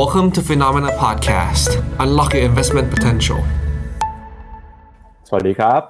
[0.00, 1.70] Welcome to Phenomena Podcast.
[2.04, 3.40] Unlock your investment potential.
[5.28, 5.80] สวัสดีครับ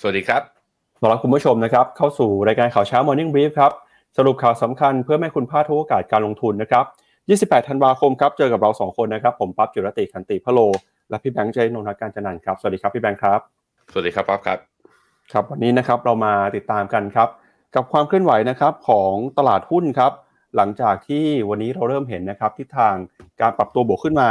[0.00, 0.42] สวัสดีครับ
[1.00, 3.72] ต้อนรับคุณผู้ชมนะครับ เข้าสู่รายการข่าวเช้า Morning Brief ครับ
[4.16, 6.84] สรุปข่าวสำคัญเพื่อไม่ให้คุณพลาดทุกโอกาสการลงทุนนะครับ
[7.62, 10.60] 28 ธันวาคมครับ เจอกับเรา 2 คนนะครับ ผมปั๊บจุรติคันติพะโล
[11.10, 13.40] และพี่แบงค์เจนนท์การจันนันท์ครับ สวัสดีครับพี่แบงค์ครับ
[13.92, 14.58] สวัสดีครับป๊อปครับ
[15.32, 17.28] ครับวันนี้นะครับเรามาติดตามกันครับ
[17.74, 20.12] กับความเคลื่อนไหวนะครับของตลาดหุ้นครับ
[20.56, 22.94] หลังจากที่วันนี้เราเริ่มเห็นนะครับทิศทาง
[23.40, 24.30] การปรับตัวบวกขึ้นมา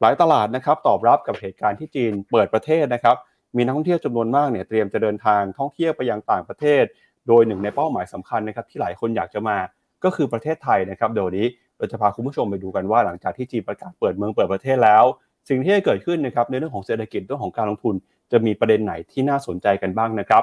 [0.00, 3.16] หลายตลาดนะครับตอบรับกับเหตุการณ์ที่จีนเปิดประเทศนะครับ
[3.56, 6.84] มีนักท่องเที่ยวจำนวนมากเนี่ยเตรียมจะเดินทางท่องเที่ยวไปยังต่างประเทศ
[7.28, 9.56] โดยหนึ่งในเป้าหมายสำคัญนะครับที่หลายคนอยากจะมา
[10.04, 11.46] ก็คือประเทศไทยนะครับเดี๋ยวนี้
[11.78, 15.04] เราจะพาคุณผู้ชมไปดูกันว่าหลังจากที่จีนประกาศเปิดเมืองเปิดประเทศแล้ว
[15.48, 17.94] สิ่งที่จะเกิดขึ้นนะครับในเรื่องของเศรษฐกิจเรื่องของการลงทุน
[18.32, 20.42] จะมีประเด็นไหนที่น่าสนใจกันบ้างนะครับ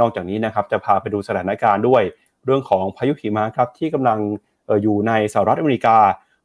[0.00, 2.02] นอกจากนี้นะครับจะพาไปดูสถานการณ์ด้วย
[2.44, 4.18] เรื่องของพายุหิมะครับที่กำลัง
[4.82, 5.96] อยู่ในสหรัฐอเมริกา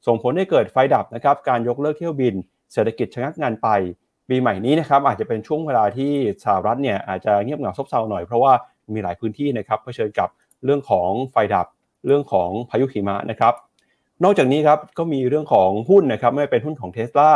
[0.07, 2.35] ส่งผลให้เกิดไฟดับนะครับการยกเลิกเที่ยวบิน
[2.73, 3.67] เศรษฐกิจชะงักงานไป
[4.29, 6.11] ปีใหม่นี้นะครับอาจจะเป็นช่วงเวลาที่
[6.43, 8.53] สหรัฐเนี่ยอาจจะเงียบเหงาซบเซาหน่อยเพราะว่า
[8.93, 10.29] มีหลายพื้นที่นะครับเผชิญกับ
[10.65, 11.67] เรื่องของไฟดับ
[12.05, 13.53] เรื่องของพายุหิมะนะครับ
[14.23, 17.31] นอกจากนี้ครับก็มีเรื่องของหุ้นนะครับไม่เป็นหุ้นของ Tesla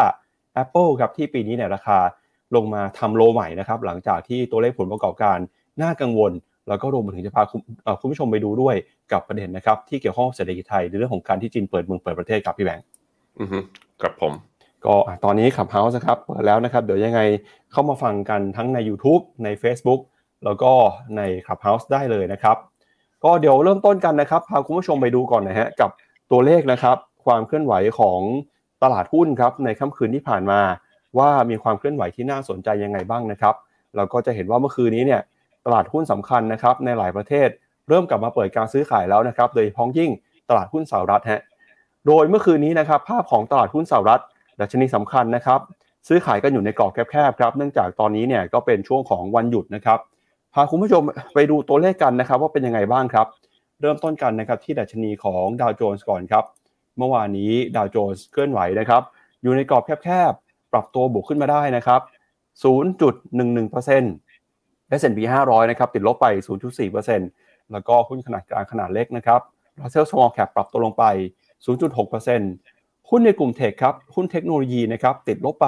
[0.63, 1.99] Apple ครับที่ปีนี้เนี่ยราคา
[2.55, 5.37] ลงมาทำโลใหม่นะครับหลังจากที่ตัวเลขผลประกอบการ
[5.81, 6.31] น่ากังวล
[6.67, 8.75] แล้วก็รวมไปถึงจะพาคุณเอ่อคุณผู้ชมไปดูด้วย
[9.11, 12.85] กับประเด็นนะครับที่เกี่ยวข้องกับเศรษฐกิจไทยในเรื่องของการที่จีนเปิดเมืองเปิดประเทศครับพี่แบงค์
[13.39, 13.59] อือฮึ
[14.01, 14.33] ครับผม
[14.85, 17.21] ก็อะตอนนี้ขับเฮาส์ครับเปิดแล้วนะครับ เดี๋ยวยังไง
[17.71, 20.01] เข้ามาฟังกันทั้งใน YouTube ใน Facebook
[20.45, 20.71] แล้วก็
[21.17, 22.57] ใน Clubhouse ได้เลยนะครับ
[23.23, 25.89] ก็เดี๋ยวเริ่มต้นกันนะครับพาคุณผู้ชมไปดูก่อนนะฮะกับ
[26.31, 28.19] ตัวเลขนะครับ ความเคลื่อนไหวของ
[28.83, 30.59] ตลาดหุ้นครับในค่ำคืนที่ผ่านมา
[31.17, 33.55] ว่ามีความเคลื่อนไหวที่น่าสนใจยังไงบ้างนะครับ
[33.95, 35.21] เราก็จะเห็นว่าเมื่อคืนนี้เนี่ย
[35.65, 37.49] ตลาดหุ้นสำคัญนะครับในหลายประเทศ
[37.89, 40.11] เริ่มกลับมาเปิดการซื้อขายแล้วนะครับ โดยเฉพาะยิ่ง
[40.49, 41.41] ตลาดหุ้นสหรัฐฮะ
[42.07, 44.21] โดยเมื่อคืนนี้นะครับภาพของตลาดหุ้นสหรัฐ
[44.59, 45.59] ดัชนีสำคัญนะครับ
[46.07, 49.99] ซื้อขายกันอยู่ในกรอบแคบๆครับเนื่องจากตอนนี้เนี่ยก็เป็นช่วงของวันหยุดนะครับ
[50.53, 51.01] พาคุณผู้ชม
[51.33, 53.27] ไปดูตัวเลขกันนะครับ ว่าเป็นยังไงบ้างครับ
[53.81, 56.43] เริ่มต้นกันนะครับที่ดัชนีของดาวโจนส์ก่อนครับ
[56.97, 59.01] เมื่อวานนี้ดาวโจนส์เคลื่อนไหวนะครับ
[59.41, 62.01] อยู่ในกรอบแคบๆปรับตัวบวกขึ้นมาได้นะครับ
[62.63, 64.22] 0.11%
[64.99, 66.27] S&P 500 นะครับติดลบไป
[66.99, 69.41] 0.4%แล้วก็หุ้นขนาดกลางขนาดเล็กนะครับ
[69.79, 71.03] Russell Small Cap ปรับตัวลงไป
[71.83, 75.67] 0.6%หุ้นในกลุ่มเทคครับหุ้นเทคโนโลยีนะครับติดลบไป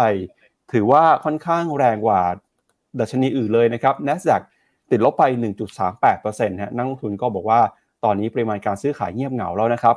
[0.73, 2.21] ถือว่าค่อนข้างแรงกว่า
[2.99, 4.41] ดัชนีอื่นเลยนะครับ NASDAQ
[4.91, 5.23] ติดลบไป
[5.93, 7.59] 1.38%ฮะนักลงทุนก็บอกว่า
[8.03, 9.95] ตอนนี้ปริมาณการซื้อขายเงียบเหงาแล้วนะครับ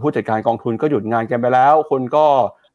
[0.00, 2.26] ผู้จัดการกองทุนก็หยุดงานกันไปแล้ว คนก็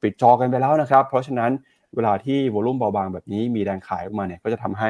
[0.02, 1.52] ปิดจอกันไปแล้วนะครับ เพราะฉะนั้น
[1.96, 4.90] เวลาที่วอลุ่มเบาบางแบบนี้มีแรงขายออกมาเนี่ยก็จะทำให้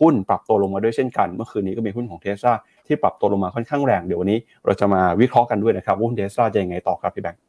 [0.00, 2.54] หุ้นปรับตัวลงมาด้วยเช่นกัน เมื่อคืนนี้ก็มีหุ้นของเทสลา
[2.86, 7.40] ที่ปรับตัวลงมาค่อนข้างแรงเดี๋ยววันนี้เราจะมาวิเคราะห์กันด้วยนะครับว่าหุ้นเทสลาจะยังไงต่อครับพี่แบงค์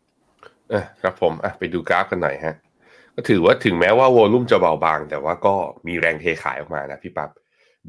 [1.01, 2.55] ครับผมไปดูกราฟกันหน่อยฮะ
[3.15, 5.53] ก็ถือว่าถึงแม้ว่าวอลุ่มจะเบาบาง แต่ว่าก็
[5.87, 7.29] มีแรงเทขายออกมานะพี่ปับ๊บ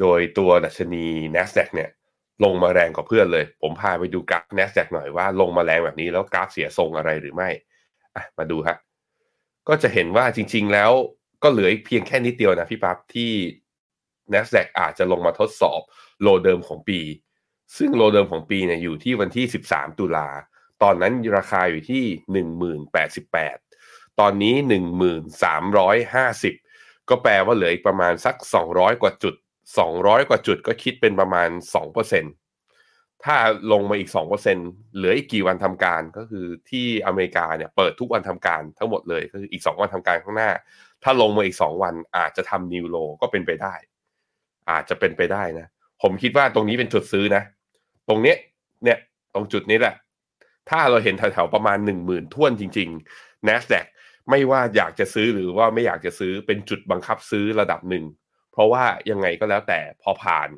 [0.00, 1.90] โดยตัวดัชนี NASDAQ เนี่ย
[2.44, 7.48] ลงมาแรงกว่าเพื่อนเลย ผมพาไปดูกราฟ NASDAQ หน่อยว่าลงมาแรงแบบนี้แล้วกราฟเสียทรงอะไรหรือไม่
[8.14, 8.76] อะมาดูฮะ
[9.68, 10.90] ก็จะเห็นว่าจริง ๆ แล้ว
[11.42, 13.30] ก็เหลือเพียงแค่นิดเดียวนะพี่ปั๊บที่
[14.32, 15.80] NASDAQ อาจจะลงมาทดสอบ
[16.22, 17.00] โลเดิมของปี
[17.76, 20.28] ซึ่งโลเดิมของปีเนี่ยอยู่ที่วันที่ 13 ตุลา
[20.82, 22.04] ตอนนั้นราคาอยู่ที่
[23.06, 24.54] 1088 ตอนนี้
[26.22, 28.36] 1350 ก็แปลว่าเหลืออีกประมาณสัก
[28.68, 29.34] 200 กว่าจุด
[29.76, 31.48] 200 กว่าจุดก็คิดเป็นประมาณ
[32.36, 33.36] 2%ถ้า
[33.72, 34.10] ลงมาอีก
[34.52, 40.50] 2%เหลืออีกกี่วันทำการก็คือที่อเมริกาเนี่ยเปิดทุกวันทำการทั้งหมดเลยก็คืออีก 2 วันทำการข้างหน้า
[41.02, 43.74] ถ้าลงมาอีก 2 วันอาจจะทำนิวโลก็เป็นไปได้
[44.70, 45.66] อาจจะเป็นไปได้นะ
[46.02, 47.42] ผมคิดว่าตรงนี้เป็นจุดซื้อนะ
[48.08, 48.36] ตรงเนี้ย
[48.84, 48.98] เนี่ย
[49.34, 49.94] ตรงจุดนี้แหละ
[50.70, 53.86] ถ้าเราเห็นแถวๆประมาณ1 0,000ท่วนจริง ๆ NASDAQ
[54.30, 58.04] ไม่ว่าอยากจะซื้อหรือว่าไม่อยากจะซื้อเป็นจุดบังคับซื้อระดับหนึ่ง
[58.52, 60.48] เพราะว่ายังไงก็แล้วแต่พอผ่าน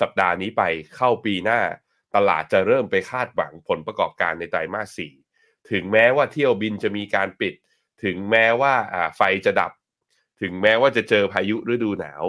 [0.00, 0.62] สัปดาห์นี้ไป
[0.96, 1.60] เข้าปีหน้า
[2.14, 5.12] ตลาดจะเริ่มไปคาดหวังผลประกอบการในไตรมาสสี่
[5.70, 7.54] ถึงแม้ว่าเที่ยวบินจะมีการปิด
[8.04, 8.74] ถึงแม้ว่า
[9.16, 9.72] ไฟจะดับ
[10.40, 12.24] ถึงแม้ว่าจะเจอพายุฤดูหนาว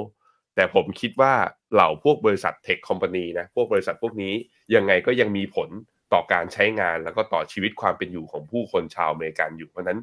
[0.56, 1.34] แต่ผมคิดว่า
[1.74, 4.34] เหล่าพวกบริษัทเทคคอมพานีนะพวกบริษัทพวกนี้
[4.76, 5.70] ยังไงก็ยังมีผล
[6.14, 10.00] ต่อการใช้งานแล้วก็ต่อชีวิตความเป็นอยู่ของผู้คนชาวอเมริกันอยู่ เพราะนั้น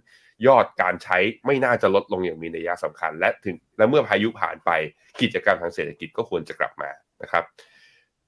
[0.46, 4.70] ยอดการใช้ไม่น่าจะลดลงอย่างมีนัยสำคัญ และถึงและเมื่อพายุผ่านไป
[5.20, 6.90] กิจกรรมทางเศรษฐกิจก็ควรจะกลับมา
[7.22, 7.44] นะครับ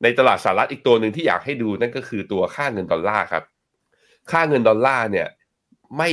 [0.03, 3.45] ในตลาดสหรัฐอีกตัวหนึ่งที่อยากให้ดูนั่นก็คือตัวค่าเงินดอลลาร์ครับ
[4.31, 5.29] ค่าเงินดอลลาร์เนี่ย
[5.99, 6.11] ไม่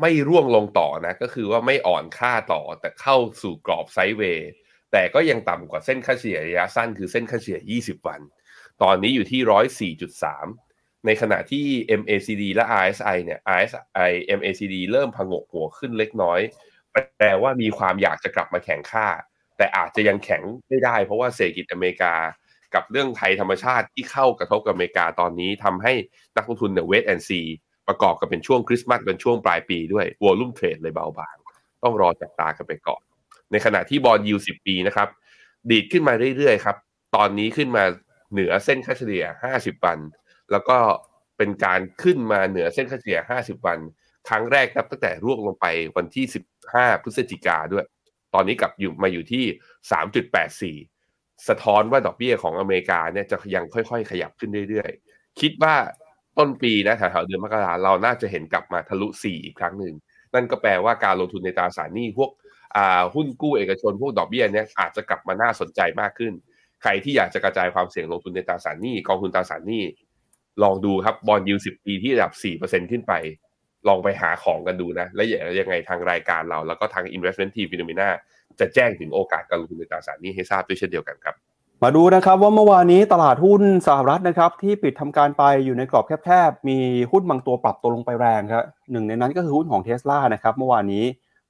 [0.00, 4.50] ไม่ร่วงลงต่อนะก็คือว่าไม่อ่อนค่าต่อแต่เข้าสู่กรอบไซด์เวย์
[4.92, 8.20] แต่ก็ยังต่ำกว่าเส้นค่าเฉลี่ยระยะสั้นคือเส้นค่าเฉลี่ย 20 วัน
[8.82, 11.66] ตอนนี้อยู่ที่ 104.3 ในขณะที่
[12.00, 16.40] MACD และ RSI เนี่ย RSI MACD เริ่มพงกหัวขึ้นเล็กน้อย
[17.18, 19.08] แปลว่ามีความอยากจะกลับมาแข่งค่า
[19.56, 22.14] แต่อาจจะยังแข็งไม่ได้ เพราะว่าเศรษฐกิจอเมริกา
[22.74, 25.92] กับเรื่องภัยธรรมชาติที่เข้ากระทบกับอเมริกาตอนนี้ทำให้
[26.36, 27.40] นักลงทุนเนี่ยเวทแอนซี
[27.88, 31.36] ประกอบกับเป็นช่วงคริสต์มาสเป็นช่วงปลายปีด้วยวอลุ่มเทรดเลยเบาบาง
[31.82, 33.02] ต้องรอจับตากันไปก่อน
[33.52, 35.08] ในขณะที่บอลยูสิบปีนะครับ
[35.70, 36.76] ดีดขึ้นมาเรื่อยๆครับ
[37.16, 37.84] ตอนนี้ขึ้นมา
[38.32, 39.98] เหนือเส้นค่าเฉลี่ย 50 วัน
[40.50, 40.78] แล้วก็
[41.38, 43.78] เป็นการขึ้นมาเหนือเส้นค่าเฉลี่ย 50 วัน
[44.28, 45.66] ครั้งแรกครับตั้งแต่ร่วงลงไป
[45.96, 46.24] วันที่
[46.64, 47.86] 15 พฤศจิกาด้วย
[48.34, 49.44] ตอนนี้กลับอยู่มาอยู่ที่
[50.90, 55.74] 3.84 สะท้อนว่าดอกเบี้ยของอเมริกาเนี่ยจะยังค่อยๆ ขยับขึ้นเรื่อยๆ คิดว่า
[56.38, 59.94] ต้นปีนะแถวๆเดือนมกราเราน่าจะเห็นกลับมาทะลุ 4 อีกครั้งหนึ่ง
[60.34, 62.30] นั่นก็แปลว่าการลงทุนในตราสารหนี้พวก
[63.14, 66.32] หุ้นกู้เอกชนพวกดอกเบี้ยเนี่ยอาจจะกลับมาน่าสนใจมากขึ้น
[66.82, 69.82] ใครที่อยากจะกระจายความเสี่ยงลงทุนในตราสารหนี้กองทุนตราสารหนี้
[70.62, 73.12] ลองดูครับบอลยูสิบปีที่ระดับสี่เปอร์เซ็นขึ้นไป
[73.88, 78.08] ลองไปหาของกันดูนะ และอยังไงทางรายการเรา แล้วก็ทาง Investment Team p h e n o m e n a
[78.60, 81.34] จะแจ้งถึงโอกาสการลงทุนในตราสารหนี้ให้ทราบด้วยเช่นเดียวกันครับ
[81.82, 86.78] มาดูนะครับว่าเมื่อวานนี้ตลาดหุ้นสหรัฐนะครับ ที่ปิดทำการไปอยู่ในกรอบแคบๆ มี
[87.12, 91.04] หุ้นบางตัวปรับตัวลงไปแรงครับหนึ่งในนั้นก็คือหุ้นของเทสลานะครับเมื่อวานนี้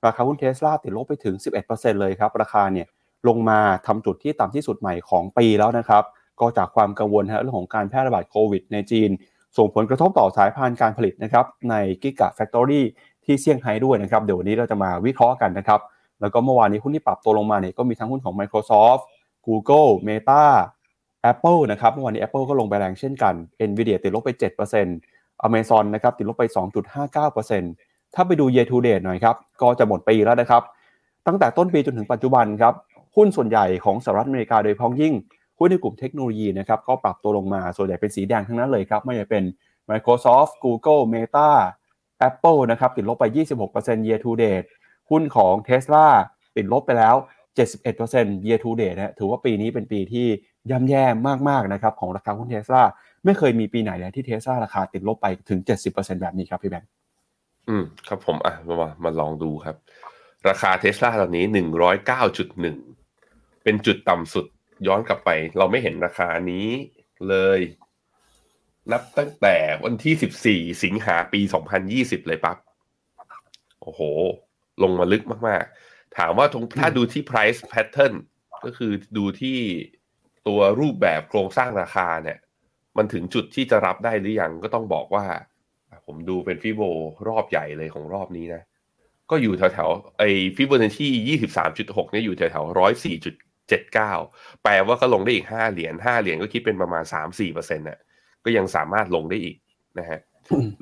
[0.07, 1.35] ราคาหุ้นเทสลาติดลบไปถึง
[1.69, 2.87] 11%เลยครับ ราคาเนี่ย
[3.29, 6.03] ลงมาทำจุดที่ต่ำที่สุดใหม่ของปีแล้วนะครับ
[6.41, 9.11] ก็จากความกังวลเรื่องของการแพร่ระบาดโควิดในจีน
[9.57, 12.85] ส่งผลกระทบต่อสายพานการผลิตนะครับในกิกะแฟคทอรี่
[13.25, 15.81] ที่เซี่ยงไฮ้ด้วยนะครับ เดี๋ยววันนี้เราจะมาวิเคราะห์กันนะครับ
[16.21, 19.03] แล้วก็เมื่อวานนี้หุ้นที่ปรับตัวลงมาเนี่ยก็มีทั้งหุ้นของ Microsoft
[19.47, 20.45] Google Meta
[21.31, 23.35] Apple นะครับเมื่อวานนี้ Apple ก็ลงไปแรงเช่นกัน
[23.69, 24.31] Nvidia ติดลบไป
[24.89, 26.45] 7% Amazon นะครับติดลบไป
[27.13, 30.63] 2.59% ถ้าไปดู year to date หน่อยครับ ก็จะหมดปีแล้วนะครับ
[31.27, 32.75] ตั้งแต่ต้นปีจนถึงปัจจุบันครับ
[33.17, 35.15] หุ้นส่วนใหญ่ของสหรัฐอเมริกาโดยพ้องยิ่ง
[35.59, 39.45] หุ้นในกลุ่มเทคโนโลยีนะครับ ก็ปรับตัวลงมา ส่วนใหญ่เป็นสีแดงทั้งนั้นเลยครับ ไม่ว่าเป็น
[39.91, 41.51] Microsoft Google Meta
[42.29, 43.25] Apple นะครับ ติดลบไป
[43.67, 44.67] 26% year to date
[45.11, 46.07] หุ้นของ Tesla
[46.57, 47.15] ติดลบไปแล้ว
[47.81, 50.27] 71% year to date นะถือว่าปีนี้เป็นปีที่
[50.71, 51.05] ย่ำแย่
[51.49, 52.83] มากๆนะครับของราคาหุ้นเทสลา
[53.25, 55.61] ไม่เคยมีปีไหนเลยที่เทสลาราคาติดลบไปถึง
[55.91, 56.91] 70%แบบนี้ครับพี่แบงค์
[57.69, 59.77] อืมครับผมอะมามาลองดูครับ
[60.49, 62.77] ราคาเทสลาตอนนี้หนึ่งร้อยเก้าจุดหนึ่ง
[63.63, 64.47] เป็นจุดต่ำสุด
[64.87, 66.69] ย้อนกลับไป เราไม่เห็นราคานี้
[67.29, 67.61] เลย
[68.93, 72.57] นับตั้งแต่วันที่สิบสี่สิงหาปีสองพันยี่สิบเลยปั๊บ
[73.83, 74.01] โอ้โห
[74.83, 76.47] ลงมาลึกมาก ๆ ถามว่า
[76.79, 78.15] ถ้าดูที่ price pattern
[78.65, 79.59] ก็คือดูที่
[80.49, 82.39] ตัวรูปแบบโครงสร้างราคาเนี่ย
[82.97, 85.25] มันถึงจุดที่จะรับได้หรือยังก็ต้องบอกว่า
[86.13, 86.83] ผมดูเป็น Fibo
[87.29, 88.63] รอบใหญ่เลยของรอบนี้นะ
[89.31, 93.35] ก็อยู่แถวแถวไอ้ฟิโบนัชชียี่สิบสามจุดหกเนี่ยอยู่แถวแถวร้อยสี่จุด
[93.69, 94.13] เจ็ดเก้า
[94.63, 97.99] แปลว่าก็ลงได้อีกห้าเหรียญห้าเหรียญก็คิดเป็นประมาณสามสี่เปอร์เซ็นต์น่ะ
[98.45, 99.57] ก็ยังสามารถลงได้อีก
[99.99, 100.21] นะฮะ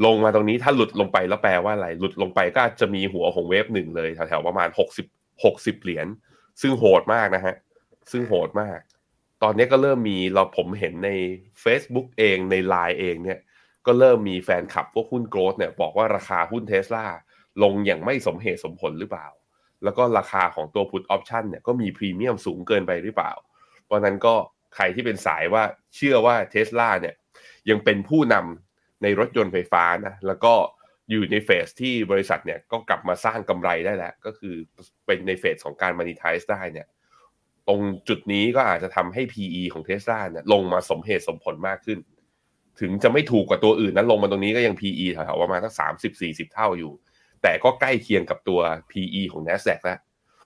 [0.04, 5.06] ลงมาตรงนี้ถ้าหลุดลงไปแล้วแปลว่าอะไร หลุดลงไปก็จะมีหัวของเวฟหนึ่งเลยแถวๆประมาณหกสิบ
[5.44, 6.06] หกสิบเหรียญ
[6.60, 7.54] ซึ่งโหดมากนะฮะ
[8.12, 8.78] ซึ่งโหดมาก
[9.42, 11.10] ตอนนี้ก็เริ่มมีเราผมเห็นใน
[11.64, 13.38] Facebook เองใน Line เองเนี่ย
[13.86, 17.06] ก็เริ่มมีแฟนคลับพวกหุ้นโกลด์เนี่ยบอกว่าราคาหุ้นเทสลา
[17.62, 19.28] ลงอย่างไม่สมเหตุสมผลหรือเปล่า
[19.84, 23.32] แล้วก็ราคาของตัวพุทออปชันเนี่ยก็มีพรีเมียมสูงเกินไปหรือเปล่า
[23.84, 24.34] เพราะนั้นก็
[24.74, 25.62] ใครที่เป็นสายว่า
[25.96, 27.14] เชื่อว่าเทสลาเนี่ย
[27.70, 30.54] ยังเป็นผู้นำในรถยนต์ไฟฟ้านะแล้วก็
[31.10, 34.54] อยู่ในเฟสที่บริษัทเนี่ยก็กลับมาสร้างกำไรได้แล้ว ก็คือ
[35.06, 36.86] เป็นในเฟสของการมานิทายได้เนี่ย
[37.68, 41.98] ตรงจุดนี้ก็อาจจะทำให้ PE ของเทสลาเนี่ยลงมาสมเหตุสมผลมากขึ้น
[42.80, 46.92] ถึงจะไม่ถูกกว่าตัวอื่นนั้นลงมาตรงนี้ก็ยัง PE แถวๆประมาณสักสามสิบสี่สิบเท่าอยู่
[47.42, 48.60] แต่ก็ใกล้เคียงกับตัว
[48.90, 49.98] PE ของ NASDAQ แล้ว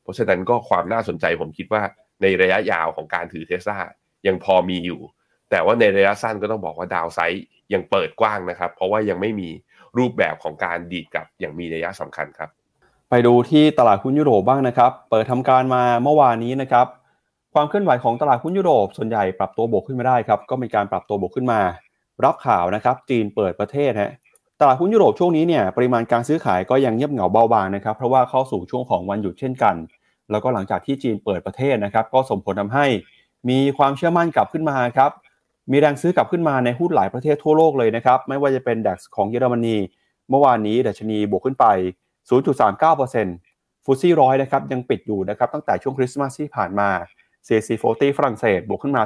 [0.02, 1.82] เพราะฉะนั้นก็ความน่าสนใจผมคิดว่า
[2.22, 3.78] ในระยะยาวของการถือเทสลา
[4.26, 5.00] ยังพอมีอยู่
[5.50, 9.48] แต่ว่าในระยะสั้นก็ต้องบอกว่าดาวไซด์ยังเปิดกว้างนะครับ เพราะว่ายังไม่มี
[9.98, 12.48] รูปแบบของการดีดกลับอย่างมีระยะสำคัญครับ
[13.10, 16.86] ไปดูที่ตลาดหุ้นยุโรปบ้างนะครับ เปิดทำการมาเมื่อวานนี้นะครับ
[17.54, 21.60] ความเคลื่อนไหวของตลาดหุ้นยุโรปส่วนใหญ่ปรับตัวบวกขึ้นมาได้ครับ ก็มีการปรับตัวบวกขึ้นมา
[22.24, 24.12] รับข่าวนะครับ จีนเปิดประเทศฮะ
[24.60, 29.74] ตลาดหุ้นยุโรปช่วงนี้เนี่ยปริมาณการซื้อขายก็ยังเงียบเหงาเบาบางนะครับ เพราะว่าเข้าสู่ช่วงของวันหยุดเช่นกัน
[30.30, 32.86] แล้วก็หลังจากที่จีนเปิดประเทศนะครับ ก็ส่งผลทาให้
[33.48, 35.10] มีความเชื่อมั่นกลับขึ้นมาครับ
[35.70, 39.76] มีแรงซื้อกลับขึ้นมาในหุ้นหลายประเทศทั่วโลกเลยนะครับ ไม่ว่าจะเป็นดัคของเยอรมนี
[40.30, 41.66] เมื่อวานนี้ดัชนีบวกขึ้นไป
[43.10, 46.88] 0.39%ฟุตซี่ร้อยนะครับยังปิดอยู่นะครับตั้งแต่ช่วงคริสต์มาสที่ผ่านมา
[47.46, 49.02] CAC 40 ฝรั่งเศสบวกขึ้นมา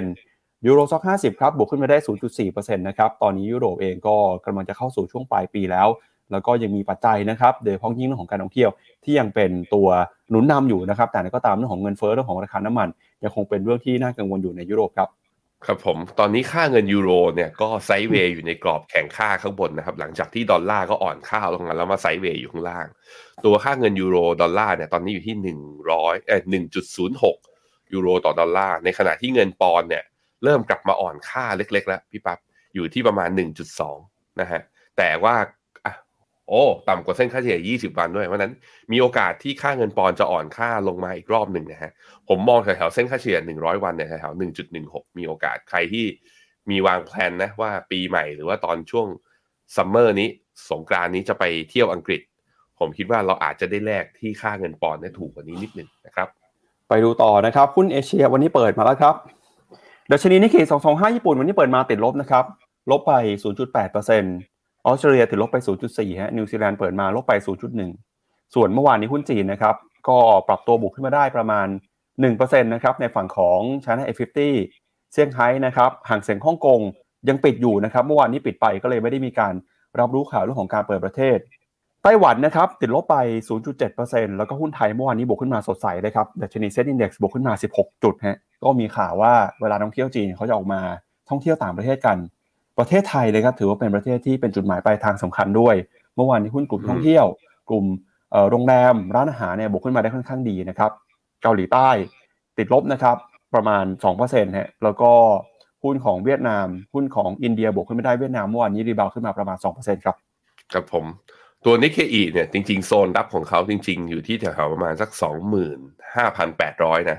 [0.00, 0.31] 0.7%
[0.66, 1.98] ยูโรซ็อก50 ครับ บวกขึ้นมาได้
[2.38, 5.88] 0.4%นะครับ ตอนนี้ยุโรปเองก็กำลังจะเข้าสู่ช่วงปลายปีแล้ว
[6.32, 8.70] แล้วก็ยังมีปัจจัยนะครับโดยเฉพาะยิ่งเรื่องของการท่องเที่ยว
[9.04, 9.88] ที่ยังเป็นตัว
[10.30, 12.88] หนุนนำอยู่นะครับ แต่ก็ตามเรื่องของเงินเฟ้อเรื่องของราคาน้ำมัน
[13.22, 15.08] ยังคงเป็นเรื่องที่น่ากังวลอยู่ในยุโรปครับ
[15.66, 22.86] ครับผมตอนนี้ค่าเงินยูโรเนี่ยก็ sideway อยู่ในกรอบแข็งค่าข้างบนนะครับ หลังจากที่ดอลลาร์ก็อ่อนค่าลงมาแล้วมา sideway อยู่ข้างล่าง
[23.44, 25.58] ตัวค่าเงินยูโรดอลลาร์เนี่ยตอนนี้อยู่ที่หนึ่ง
[25.90, 27.36] ร้อยเอ่อหนึ่งจุดศูนย์หก
[27.92, 30.04] ยูโรต่อดอลลาร์ในขณะที่เงินปอนด์เนี่ย
[30.44, 32.38] เริ่มกลับมาอ่อนค่าเล็ก ๆ แล้วพี่ปั๊บ
[32.74, 33.98] อยู่ที่ประมาณหนึ่งจุดสอง
[34.40, 34.60] นะฮะ
[34.98, 35.34] แต่ว่า
[36.48, 38.52] โอ้ ต่ำกว่าเส้นค่าเฉลี่ย 20 วันด้วย เพราะนั้น
[38.92, 41.92] มีโอกาสที่ค่าเงินปอนจะอ่อนค่าลงมาอีกรอบหนึ่งนะฮะ
[42.28, 44.40] ผมมองแถวๆเส้นค่าเฉลี่ย 100 วันเนี่ยแถวๆ
[44.76, 46.04] 1.16 มีโอกาสใครที่
[46.70, 49.06] มีวางแผนนะว่าปีใหม่หรือว่าตอนช่วง
[49.76, 50.28] ซัมเมอร์นี้
[50.70, 52.20] สงกรานนี้จะไปเที่ยวอังกฤษ
[52.78, 56.28] ผมคิดว่าเราอาจจะได้แลกที่ค่าเงินปอนด์ได้ถูกกว่านี้นิดหนึ่งนะครับ
[56.88, 59.14] ไปดูต่อนะครับหุ้นเอเชียวันนี้เปิดมาแล้วครับ
[60.14, 62.44] ดัชนีนิกเกอิ225 ญี่ปุ่นวันนี้เปิดมาติดลบนะครับ
[62.90, 63.12] ลบไป
[63.74, 65.56] 0.8%ออสเตรเลียติดลบไป
[65.88, 67.32] 0.4 ฮะ นิวซีแลนด์เปิดมาลบไป
[67.94, 69.74] 0.1 ส่วนเมื่อวานนี้หุ้นจีนนะครับ
[70.08, 71.66] ก็ปรับตัวบวกขึ้นมาได้ประมาณ
[72.18, 74.38] 1%นะครับในฝั่งของ China A50
[75.12, 76.80] เซี่ยงไฮ้นะครับฮั่งเส็งฮ่องกง
[77.28, 79.54] ยังปิดอยู่นะครับ เมื่อวานนี้ปิดไปก็เลยไม่ได้มีการ
[80.00, 81.38] รับรู้ข่าวเรื่องของการเปิดประเทศ
[82.04, 83.16] ไต้หวันนะครับติดลบไป
[83.76, 90.80] 0.7%แล้วก็หุ้นไทยเมื่อวานนี้บวกขึ้นมาสดใสเลยครับดัชนีเซ็ตอินดี x บวกขึ้นมา 16 จุดฮะก็มีข่าวว่าเวลาท่องเที่ยวจีนเขาจะออกมา
[91.28, 92.16] ท่องเที่ยวต่างประเทศกัน
[92.78, 95.74] ประเทศไทยเลยครับถือว่าเป็นประเทศที่เป็นจุดหมายปลายทางสำคัญด้วย
[96.16, 97.24] เมื่อวานนี้หุ้นกลุ่มท่องเที่ยว
[97.68, 97.84] กลุ่ม
[98.50, 100.90] โรงแรมร้านอาหารเนี่ยบวกขึ้นมาได้ค่อนข้างดีนะครับ
[101.42, 101.88] เกาหลีใต้
[102.58, 103.16] ติดลบนะครับ
[103.54, 103.84] ประมาณ
[104.20, 105.10] 2%ฮะแล้วก็
[105.84, 110.16] หุ้นของเวียดนามหุ้นของอินเดียบวกขึ้นไม่ได้เวียดนามเมื่อวานนี้รีบาวขึ้นมาประมาณ2%ครับ
[110.72, 111.04] ครับผม
[111.64, 115.10] ตัวนิเคอีเนี่ยจริงๆ โซนรับของเขาจริง ๆ อยู่ที่แถวๆประมาณสัก
[115.90, 117.18] 25,800 นะ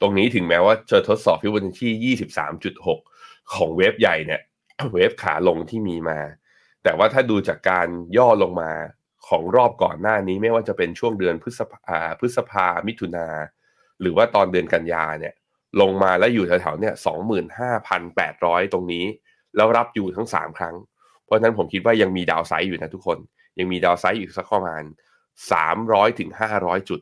[0.00, 2.16] ตรงนี้ถึงแม้ว่าเจอทดสอบฟิวเจอร์ที่
[2.76, 4.40] 23.6 ของ wave ใหญ่เนี่ย
[4.92, 6.18] wave ขาลงที่มีมา
[6.82, 8.72] แต่ว่าถ้าดูจากการย่อลงมา
[9.28, 13.28] ของรอบก่อนหน้านี้ไม่ว่าจะเป็นช่วงเดือนพฤษภาพฤษภามิถุนา
[14.00, 15.34] หรือว่าตอนเดือนกันยาเนี่ย
[15.80, 19.04] ลงมาแล้วอยู่แถวๆเนี่ยสองหมื่นห้าพันแปดร้อยตรงนี้
[19.56, 20.74] แล้วรับอยู่ทั้งสามครั้ง
[21.24, 23.18] เพราะฉะนั้นผมคิดว่ายังมี downside อยู่นะทุกคน
[23.58, 24.82] ยังมีดาวไซด์อีกสักประมาณ
[25.52, 27.00] สามร้อยถึงห้าร้อยจุด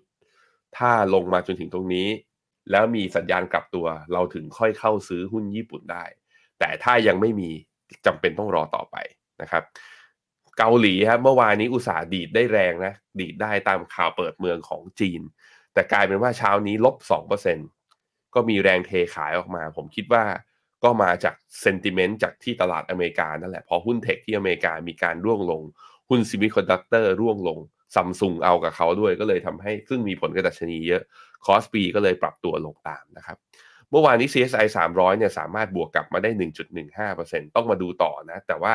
[0.77, 2.09] ถ้าลงมาจนถึงตรงนี้
[2.71, 6.05] แล้วมีสัญญาณกลับตัว เราถึงค่อยเข้าซื้อหุ้นญี่ปุ่นได้
[6.59, 7.51] แต่ถ้ายังไม่มี
[8.07, 8.97] จำเป็นต้องรอต่อไป
[9.43, 9.63] นะครับ
[10.59, 15.21] เกาหลีครับเมื่อวานนี้อุตสาห์ดีดได้แรงนะดีดได้ตามข่าวเปิดเมืองของจีน
[15.75, 17.69] แต่กลายเป็นว่าเช้านี้ลบสองเปอร์เซ็นต์
[18.35, 20.25] ก็มีแรงเทขายออกมา ผมคิดว่า
[20.85, 25.63] ก็มาจากsentiment จากที่ตลาดอเมริกานั่นแหละพอหุ้น tech ที่อเมริกามีการร่วงลง
[26.13, 27.59] หุ้น semiconductor ร่วงลง
[27.95, 31.03] ซัมซุงเอากับเขาด้วยก็เลยทำให้ซึ่งมีผลกับดัชนีเยอะ
[31.45, 33.37] คอสปีก็เลยปรับตัวลงตามนะครับ
[33.91, 36.31] เมื่อวานนี้ CSI 300เนี่ยสามารถบวกกลับมาได้
[36.93, 38.75] 1.15%ต้องมาดูต่อนะ แต่ว่า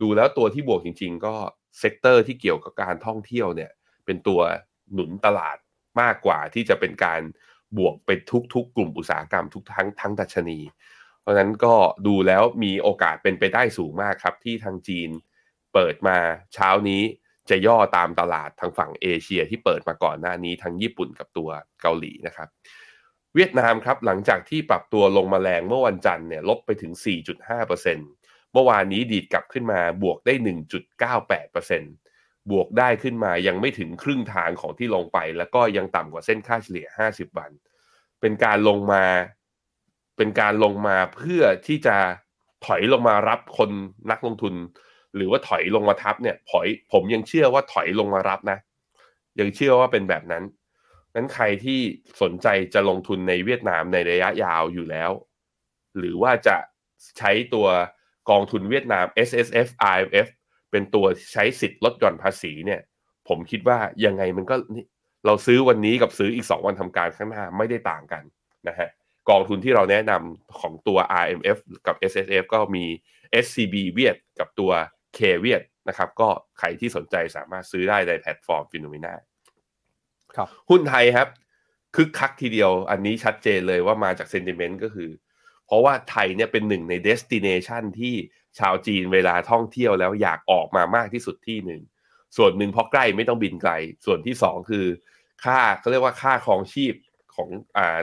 [0.00, 1.34] ดูแล้วตัวที่บวกจริง ๆ ก็
[1.78, 3.70] sector ที่เกี่ยวกับการท่องเที่ยวเนี่ย
[4.04, 4.40] เป็นตัว
[4.92, 5.56] หนุนตลาด
[6.00, 7.20] มากกว่าที่จะเป็นการ
[7.78, 8.10] บวกไป
[8.54, 10.60] ทุกๆ กลุ่มอุตสาหกรรมทุกทั้งทั้งดัชนี
[11.20, 11.74] เพราะฉะนั้นก็
[12.06, 15.10] ดูแล้วมีโอกาสเป็นไปได้สูงมากครับ ที่ทางจีน
[15.74, 16.18] เปิดมา
[16.54, 17.02] เช้านี้
[17.50, 21.48] จะย่อตามตลาดทางฝั่งเอเชียที่เปิดมาก่อนหน้านี้ทั้งญี่ปุ่นกับตัว
[21.82, 22.48] เกาหลีนะครับ
[23.34, 26.92] เวียดนามครับหลังจากที่ปรับตัวลงมาแรงเมื่อวันจันทร์เนี่ยลบไปถึง
[27.52, 30.34] 4.5%เมื่อวานนี้ดีดกลับขึ้นมาบวกได้
[31.42, 37.50] 1.98%บวกได้ขึ้นมายังไม่ถึงครึ่งทางของที่ลงไป แล้วก็ยังต่ำกว่าเส้นค่าเฉลี่ย 50 วัน
[38.20, 39.04] เป็นการลงมา
[40.16, 41.96] เป็นการลงมาเพื่อที่จะ
[42.64, 43.70] ถอยลงมารับคน
[44.10, 44.54] นักลงทุน
[45.16, 48.58] หรือว่าถอยลงมาทับเนี่ยถอยผมยังเชื่อว่าถอยลงมารับนะ
[49.40, 50.44] ยังเชื่อว่าเป็นแบบนั้น
[51.14, 51.80] นั้นใครที่
[52.22, 55.10] สนใจจะลงทุนในเวียดนามในระยะยาวอยู่แล้ว
[55.98, 56.56] หรือว่าจะ
[57.18, 57.66] ใช้ตัว
[58.30, 60.28] กองทุนเวียดนาม S S F I F
[60.70, 62.80] เป็นตัวใช้สิทธิ์ลดหย่อนภาษีเนี่ย
[63.28, 64.56] ผมคิดว่ายังไงมันก็
[65.26, 68.22] เราซื้อวันนี้กับซื้ออีก 2 วันทำการข้างหน้าไม่ได้ต่างกัน
[68.68, 68.88] นะฮะ
[69.30, 72.84] กองทุนที่เราแนะนำของตัว RMF กับ SSF ก็มี
[73.44, 74.72] SCB เวียดกับตัว
[75.18, 76.28] K เวียดนะครับก็
[76.58, 79.12] ใครที่สนใจสามารถซื้อได้ในแพลตฟอร์ม Finnomena
[80.36, 81.28] ครับหุ้นไทยครับ
[81.96, 85.10] คึกคักทีเดียวอันนี้ชัดเจนเลยว่ามาจาก sentiment ก็คือ
[85.66, 88.14] เพราะว่าไทยเนี่ยเป็นหนึ่งใน destination ที่
[88.58, 91.82] ชาวจีนเวลาท่องเที่ยวแล้วอยากออกมามากที่สุดที่หนึ่ง
[92.36, 93.72] ส่วนหนึ่งเพราะใกล้ไม่ต้องบินไกล
[94.06, 94.86] ส่วนที่สองคือ
[95.44, 96.94] ค่าเขาเรียกว่าค่าครองชีพ
[97.34, 98.00] ของอ่า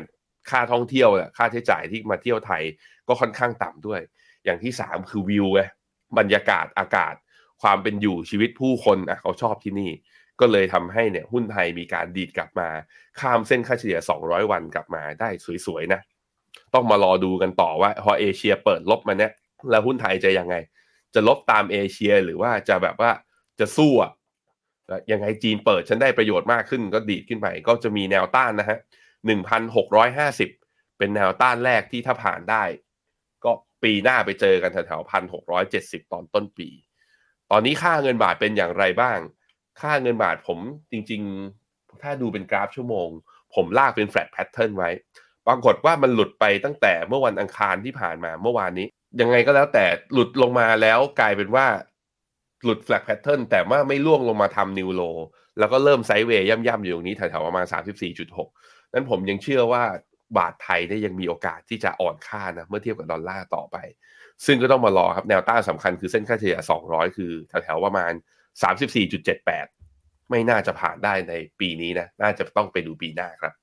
[0.49, 2.63] ค่าท่องเที่ยวอะค่าใช้จ่ายที่มาเที่ยวไทย
[3.07, 4.01] ก็ค่อนข้างต่ำด้วย
[4.45, 5.61] อย่างที่สามคือวิวไง
[6.17, 7.15] บรรยากาศอากาศ
[7.61, 9.91] ความเป็นอยู่ชีวิตผู้คนอะเขาชอบที่นี่
[10.39, 12.69] ก็เลยทำให้เนี่ยหุ้นไทยมีการดีดกลับมา
[13.19, 15.29] ข้ามเส้นค่าเฉลี่ย 200 วันกลับมาได้
[15.65, 16.01] สวยๆนะ
[16.73, 19.31] ต้องมารอดูกันต่อว่าพอเอเชียเปิดลบมาเนี่ย
[19.71, 20.55] แล้วหุ้นไทยจะยังไง
[21.13, 23.11] จะลบตามเอเชียหรือว่าจะแบบว่า
[23.59, 24.11] จะสู้อะ
[25.11, 28.77] ยังไงจีนเปิดฉันได้ประโยชน์มากขึ้นก็ดีดขึ้นไปก็จะมีแนวต้านนะฮะ
[30.27, 32.63] 1,650เป็นแนวต้านแรกที่ถ้าผ่านได้
[33.83, 36.69] ปีหน้าไปเจอกันแถวๆพันหกร้อยเจ็ดสิบตอนต้นปี
[37.51, 39.19] ตอนนี้ค่าเงินบาทเป็นอย่างไรบ้าง
[39.81, 40.59] ค่าเงินบาทผม
[40.91, 41.21] จริง
[41.61, 43.09] ๆ ถ้าดูเป็นกราฟชั่วโมง
[43.55, 44.89] ผมลากเป็น flag pattern ไว้
[45.47, 48.87] ปรากฏว่ามันหลุดไปตั้งแต่เมื่อวันอังคารที่ผ่านมาเมื่อวานนี้
[49.21, 51.65] ยังไงก็แล้วแต่หลุดลงมาแล้วกลายเป็นว่า
[52.63, 55.01] หลุด flag pattern แต่ว่าไม่ร่วงลงมาทำ new low
[55.59, 57.65] แล้วก็เริ่ม sideway ย่ำๆอยู่ตรงนี้แถวๆประมาณ
[58.29, 59.83] 34.6 นั้นผมยังเชื่อว่า
[60.37, 63.77] บาทไทยได้ยังมีโอกาสที่จะอ่อนค่านะเมื่อเทียบกับดอลลาร์ต่อไป
[64.45, 66.57] ซึ่งก็ต้องมารอครับแนวต้านสำคัญคือเส้นค่าเฉลี่ย
[66.87, 68.11] 200 คือแถวๆประมาณ
[69.01, 73.53] 34.78 ไม่น่าจะผ่านได้ในปีนี้นะน่าจะต้องไปดูปีหน้าครับ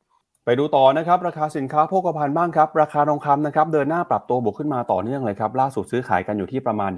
[0.44, 6.90] ไปดูต่อนะครับราคาสินค้าโภคภัณฑ์บ้างครับราคาทองคำนะครับเดินหน้าปรับตัวบวกขึ้นมาต่อเนื่องเลยครับล่าสุดซื้อขายกันอยู่ที่ประมาณ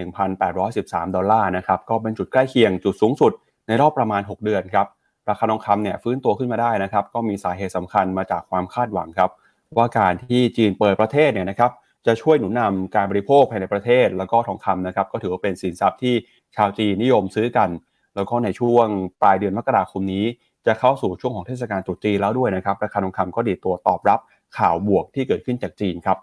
[0.54, 3.32] 1,813 ดอลลาร์นะครับก็เป็นจุดใกล้เคียงจุดสูงสุด
[3.68, 4.86] ในรอบประมาณ 6 เดือนครับ
[5.28, 9.30] ราคาทองคำเนี่ยฟื้นตัวขึ้นมาได้นะครับก็มีสาเหตุสำคัญมาจากความคาดหวังครับ
[9.78, 11.70] ว่าการที่จีนเปิดประเทศเนี่ยนะครับ
[12.06, 16.14] จะช่วยหนุนนำการบริโภคภายในประเทศ แล้วก็ทองคำนะครับก็ถือว่าเป็นสินทรัพย์ที่
[16.56, 17.68] ชาวจีนนิยมซื้อกัน
[18.14, 18.86] แล้วก็ในช่วง
[19.22, 20.24] ปลายเดือนมกราคมนี้
[20.66, 24.20] จะเข้าสู่ช่วงของเทศกาลตรุษจีนแล้วด้วยนะครับราคาทองคำก็ดีดตัวตอบรับ
[24.58, 26.18] ข่าวบวกที่เกิดขึ้นจากจีนครับ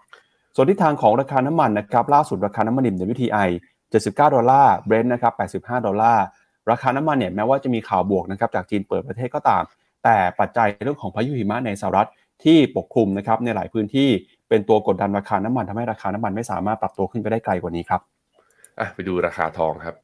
[0.54, 3.48] ส่วนทิศทางของราคาน้ำมันนะครับล่าสุดราคาน้ำมันดิบ WTI
[3.88, 6.24] 79 ดอลลาร์เบรนท์นะครับ85 ดอลลาร์
[6.70, 9.62] ราคาน้ำมันเนี่ยแม้ว่าจะมีข่าวบวกนะครับจากจีนเปิดประเทศก็ตาม
[10.04, 12.08] แต่ปัจจัยเรื่องของพายุหิมะในสหรัฐ
[12.44, 14.08] ที่ปกคลุมนะครับในหลายพื้นที่
[14.48, 18.00] เป็นตัวกดดันราคาน้ำมันทำให้ราคาน้ำมันไม่สามารถปรับตัวขึ้นไปได้ไกลกว่านี้ครับ
[18.80, 19.96] อะไปดูราคาทองครับ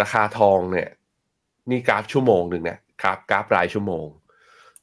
[0.00, 0.88] ราคาทองเนี่ย
[1.70, 4.06] นี่กราฟชั่วโมงหนึ่งเนี่ยกราฟกราฟรายชั่วโมง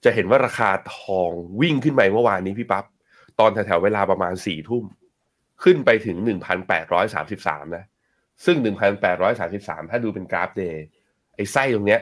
[0.03, 1.29] จะเห็นว่าราคาทอง
[1.61, 2.85] วิ่งขึ้นไปเมื่อวานนี้พี่ปั๊บ
[3.39, 4.83] ตอนแถวๆเวลาประมาณสี่ทุ่ม
[5.63, 7.83] ขึ้นไปถึงหนึ่งพันแปดร้อยสามสิบสามนะ
[8.45, 10.85] ซึ่งหนึ่งพันแปดร้อยสามสิบสามถ้าดูเป็นกราฟ day
[11.35, 12.01] ไอ้ไส้ตรงเนี้ย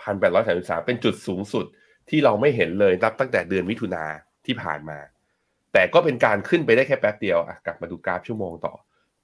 [0.00, 1.64] พันแปดร้อยสามสิบสามเป็นจุดสูงสุด
[2.08, 4.04] ที่เราไม่เห็นเลยนับตั้งแต่เดือนมิถุนา
[4.46, 4.98] ที่ผ่านมา
[5.72, 8.74] แต่ก็เป็นการขึ้นไปได้แค่แป๊บเดียวกลับมาดูกราฟชั่วโมงต่อ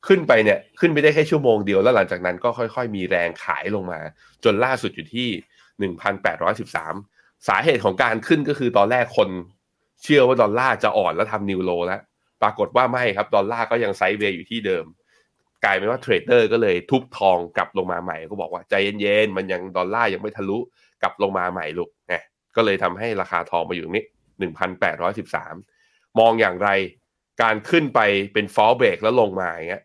[0.07, 4.01] ขึ้นไปเนี่ยขึ้นไปได้แค่ชั่วโมงเดียวแล้วหลังจากนั้นก็ค่อยๆ มีแรงขายลงมา
[4.45, 5.29] จนล่าสุดอยู่ที่
[6.63, 9.29] 1,813 สาเหตุของการขึ้นก็คือตอนแรกคน
[10.03, 12.01] เชื่อว่าดอลลาร์จะอ่อนแล้วทำ new low แล้ว
[12.43, 14.85] ปรากฏว่าไม่ครับดอลลาร์ก็ยัง sideway อยู่ที่เดิม
[15.65, 20.59] กลายเป็นว่า trader ก็เลยทุบทองกลับลงมาใหม่ ก็บอกว่าใจเย็นๆมันยังดอลลาร์ยังไม่ทะลุ
[21.03, 21.89] กลับลงมาใหม่ลูก
[22.57, 24.05] ก็เลยทำให้ราคาทองมาอยู่นี้
[24.41, 25.55] 1,813ม
[26.19, 26.69] มองอย่างไร
[27.43, 28.01] การขึ้นไป
[28.33, 29.85] เป็นฟอลเบรกแล้วลงมาอย่างเงี้ย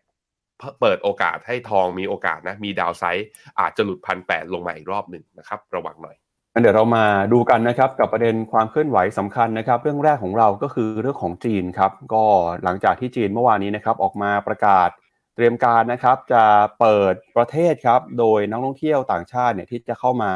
[0.80, 3.28] เปิดโอกาสให้ทองมีโอกาสนะ มีดาวไซด์
[3.60, 6.16] อาจจะหลุดพันแปดลงมาอีกรอบหนึ่งนะครับ ระวังหน่อย
[6.62, 12.24] เดี๋ยวเรามาดูกันนะครับกับประเด็นความเคลื่อนไหวสำคัญนะครับ เรื่องแรกของเราก็คือเรื่องของจีนครับ ก็
[12.64, 14.88] หลังจากที่จีนเมื่อวานนี้นะครับออกมาประกาศ
[15.34, 16.44] เตรียมการนะครับ จะ
[16.80, 20.32] เปิดประเทศครับ โดยนักท่องเที่ยวต่างชาติเนี่ยที่จะเข้ามา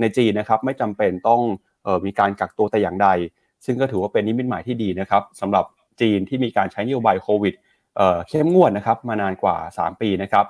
[0.00, 1.42] ในจีนนะครับ ไม่จำเป็นต้อง
[2.06, 3.08] มีการกักตัวแต่อย่างใด
[3.64, 5.64] ซึ่งก็ถือว่าเป็นนิมิตหมายที่ดีนะครับสำหรับ
[6.00, 7.54] จีนที่มีการใช้นโยบายโควิด
[8.28, 10.44] เข้มงวดนะครับมานานกว่า 3 ปีนะครับ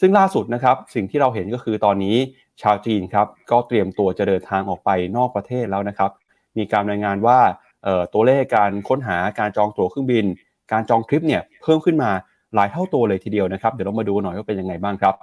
[0.00, 2.16] ซึ่งล่าสุดนะครับสิ่งที่เราเห็นก็คือตอนนี้
[2.62, 6.10] ชาวจีนครับก็เตรียมตัวจะเดินทางออกไปนอกประเทศแล้วนะครับ
[6.58, 7.38] มีการรายงานว่า
[8.12, 10.24] ตัวเลขการค้นหาการจองตั๋วเครื่องบิน
[10.72, 12.10] การจองทริปเนี่ยเพิ่มขึ้นมา
[12.54, 15.14] หลายเท่าตัวเลยทีเดียวนะครับ เดี๋ยวเรามาดูหน่อยว่าเป็นยังไงบ้างครับ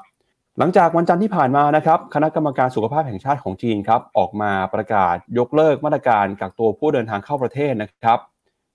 [0.59, 8.19] หลังจากวันจันทร์ที่ผ่านมานะครับคณะกรรมการสุขภาพแห่งชาติของจีนครับออกมาประกาศยกเลิกมาตรการกักตัวผู้เดินทางเข้าประเทศนะครับ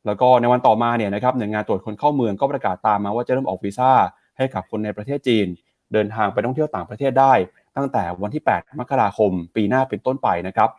[0.06, 3.92] แล้วก็ในวันต่อมาเนี่ยนะครับหน่วยงานตรวจคนเข้าเมืองก็ประกาศตามมาว่าจะเริ่มออกวีซ่า
[4.36, 5.46] ให้กับคนในประเทศจีน
[5.92, 7.32] เดินทางไปท่องเที่ยวต่างประเทศได้
[7.76, 10.70] ตั้งแต่วันที่ 8 มกราคม ปีหน้าเป็นต้นไปนะครับ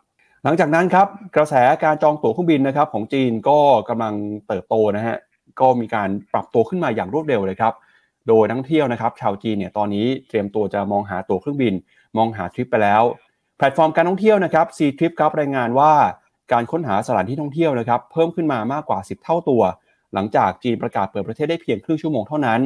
[0.44, 3.58] หลังจากนั้นครับกระแสการจองตั๋วเครื่องบินนะครับของจีนก็
[3.88, 4.14] กำลัง
[4.48, 5.16] เติบโตนะฮะ
[5.60, 7.74] ก็มีการปรับตัวขึ้นมาอย่างรวดเร็วเลยครับ
[8.28, 11.74] โดยนักเที่ยวนะครับชาวจีนเนี่ยตอนนี้เตรียมตัวจะมองหาตั๋วเครื่องบิน
[12.16, 13.02] มองหาทริปไปแล้ว
[13.58, 15.92] แพลตฟอร์มการท่องเที่ยวนะครับ C Trip ครับรายงานว่า
[16.52, 19.62] การค้นหาสถานที่ท่องเที่ยวนะครับเพิ่มขึ้นมามากกว่า 10 เท่าตัว
[20.14, 22.60] หลังจากจีนประกาศเปิดประเทศได้เพียงครึ่งชั่วโมงเท่านั้น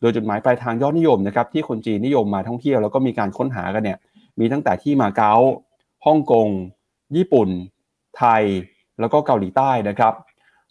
[0.00, 3.98] โดยจุดหมายปลายทางยอดนิยมนะครับที่คนจีนนิยมมาท่องเที่ยวแล้วก็มีการค้นหากันเนี่ย
[4.40, 5.34] มีตั้งแต่ที่มาเก๊า
[6.06, 6.48] ฮ่องกง
[7.16, 7.48] ญี่ปุ่น
[8.18, 8.42] ไทย
[9.00, 10.12] แล้วก็เกาหลีใต้นะครับ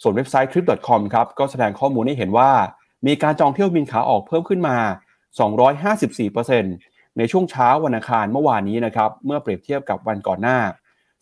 [0.01, 2.51] ส่วนเว็บไซต์ trip.com ครับก็แสดงข้อมูลให้เห็นว่า
[3.07, 4.77] มีการจองเที่ยวบินขาออกเพิ่มขึ้นมา
[6.37, 10.59] 254%ในช่วงเช้าวันอังคารเมื่อวานนี้นะครับ เมื่อเปรียบเทียบกับวันก่อนหน้า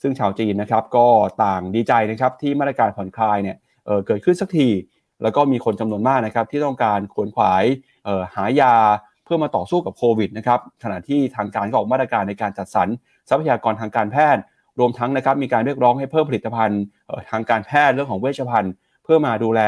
[0.01, 1.07] ซึ่งชาวจีนนะครับก็
[1.43, 4.67] ต่างดีใจนะครับที่มาตรการผ่อนคลายเนี่ยเเกิดขึ้นสักที
[5.23, 7.63] แล้วก็มีคนจำนวนมากนะครับที่ต้องการขวนขวาย
[8.35, 8.75] หายา
[9.23, 12.87] เพื่อมาต่อสู้กับโควิดนะครับ ขณะที่ทางการก็ออกมาตรการในการจัดสรร
[13.29, 14.41] ทรัพยากรทางการแพทย์
[14.79, 16.81] รวมทั้งนะครับมีการเรียกร้องให้เพิ่มผลิตภัณฑ์
[17.31, 19.61] ทางการแพทย์เรื่องของเวชภัณฑ์ เพื่อมาดูแล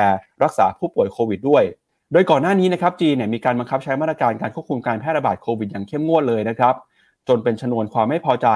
[0.43, 1.63] รักษาผู้ป่วยโควิดด้วย
[2.15, 6.75] ดยก่อนหน้านี้นะครับจีนเนี่ยมีการบังคับใช้มาตรการการควบคุมการแพร่ระบาดโควิดอย่างเข้มงวดเลยนะครับ
[7.27, 8.47] จนเป็นชนวนความไม่พอใจ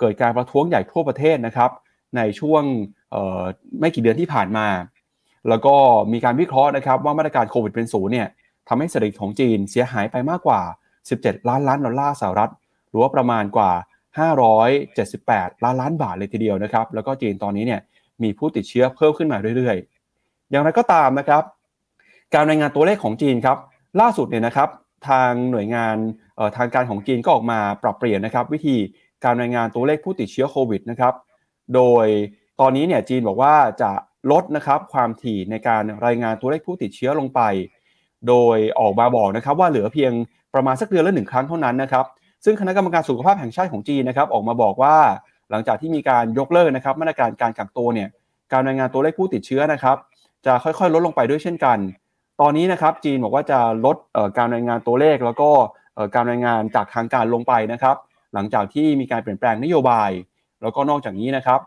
[0.00, 1.70] เกิดการประท้วงใหญ่ทั่วประเทศนะครับ
[2.16, 2.62] ในช่วง
[3.80, 4.66] ไม่กี่เดือนที่ผ่านมา
[5.48, 5.74] แล้วก็
[6.12, 8.28] มีการวิเคราะห์นะครับว่ามาตรการโควิดเป็นศูนย์เนี่ย
[8.68, 10.60] ทำให้เศรษฐกิจของจีนเสียหายไปมากกว่า
[11.08, 12.52] 17 ล้านล้านดอลลาร์สหรัฐ
[12.88, 13.72] หรือว่าประมาณกว่า
[14.86, 17.80] 578 ล้านล้านบาทเลยทีเดียวนะครับ แล้วก็จีนตอนนี้เนี่ย
[18.22, 21.42] มีผู้ติดเชื้อเพิ่มขึ้นมาเรื่อยๆ อย่างไรก็ตามนะครับ
[22.34, 23.58] การรายงานตัวเลขของจีนครับ
[24.00, 24.68] ล่าสุดเนี่ยนะครับ
[25.08, 25.96] ทางหน่วยงาน
[26.56, 28.76] ทางการของจีนก็ออกมาปรับเปลี่ยนนะครับ วิธี
[29.24, 31.14] การรายงานตัวเลขผู้ติดเชื้อโควิดนะครับ
[31.74, 32.06] โดย
[32.60, 33.90] ตอนนี้เนี่ยจีนบอกว่าจะ
[34.30, 37.40] ลดนะครับความถี่ในการรายงานตัวเลขผู้ติดเชื้อลงไป
[38.28, 40.12] โดยออกมาบอกนะครับว่าเหลือเพียง
[40.54, 42.04] ประมาณสักเดือนละหนึ่งครั้งเท่านั้นนะครับ
[42.44, 44.96] ซึ่งคณะกรรมการสุขภาพแห่งชาติของจีนนะครับออกมาบอกว่า
[45.50, 48.08] หลังจากที่มีการยกเลิกนะครับมาตรการการกักตัวเนี่ย
[48.52, 49.96] การรายงานตัวเลขผู้ติดเชื้อนะครับ
[50.46, 51.78] จะค่อยๆ ลดลงไปด้วยเช่นกัน
[52.40, 53.96] ตอนนี้นะครับจีนบอกว่าจะลด
[54.38, 55.50] การรายงานตัวเลข แล้วก็
[56.14, 57.96] การรายงานจากทางการลงไปนะครับ
[58.34, 60.10] หลังจากที่มีการเปลี่ยนแปลงนโยบาย
[60.62, 61.60] แล้วก็นอกจากนี้นะครับ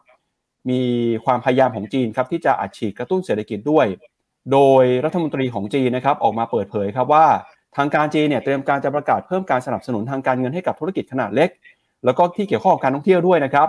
[0.70, 0.82] มี
[1.26, 3.86] ความพยายามของจีนครับที่จะอัดฉีดกระตุ้นเศรษฐกิจด้วย
[4.52, 7.26] โดยรัฐมนตรีของจีนนะครับออกมาเปิดเผยครับว่า
[7.78, 11.50] ทางการจีนเนี่ยเตรียมการจะประกาศเพิ่มการสนับสนุนทางการเงินให้กับธุรกิจขนาดเล็ก
[12.06, 13.68] แล้วก็ที่เกี่ยวข้องกับการท่องเที่ยวด้วยนะครับ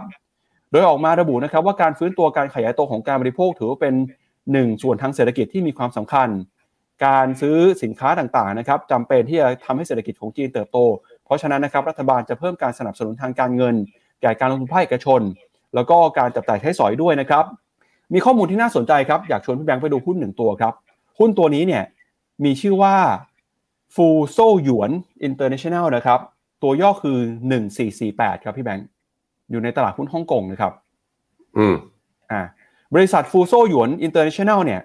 [0.73, 3.95] โดยออกมาระบุนะครับว่าการฟื้นตัวการขยายตัวของการบริโภคถือว่าเป็น
[4.53, 6.29] หนึ่งส่วนทางเศรษฐกิจที่มีความสำคัญ
[7.05, 10.79] การซื้อสินค้าต่างๆนะครับจำเป็นที่จะทำให้เศรษฐกิจของจีนเติบโต
[11.25, 13.75] เพราะฉะนั้นนะครับรัฐบาลจะเพิ่มการสนับสนุนทางการเงิน
[14.23, 15.21] แก่การลงทุนภาคเอกชน
[15.75, 17.45] แล้วก็การจับจ่ายใช้สอยด้วยนะครับ
[18.15, 20.75] มีข้อมูลที่น่าสนใจครับอยากชวนพี่แบงค์ไปดูหุ้นหนึ่งตัวครับ
[21.19, 21.85] หุ้นตัวนี้เนี่ย
[22.45, 22.97] มีชื่อว่า
[23.95, 26.21] Fu Shou Yuan International นะครับ
[26.63, 27.19] ตัวย่อคือ
[27.81, 28.87] 1448 ครับพี่แบงค์
[29.51, 30.73] อยู่ในตลาดหุ้นฮ่องกงนะครับ
[31.59, 31.75] อืม
[32.31, 32.41] อ่า
[32.95, 34.81] บริษัท Fu Shou Yuan International เนี่ย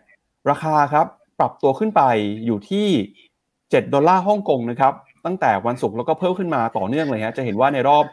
[0.49, 1.05] ราคาครับ
[1.39, 2.01] ปรับตัวขึ้นไป
[2.45, 2.87] อยู่ที่
[3.35, 4.93] 7ดอลลาร์ฮ่องกงนะครับ
[5.25, 8.05] ตั้งแต่วันศุกร์แล้วก็เพิ่มขึ้นมาต่อเนื่องเลยฮะจะเห็นว่าในรอบ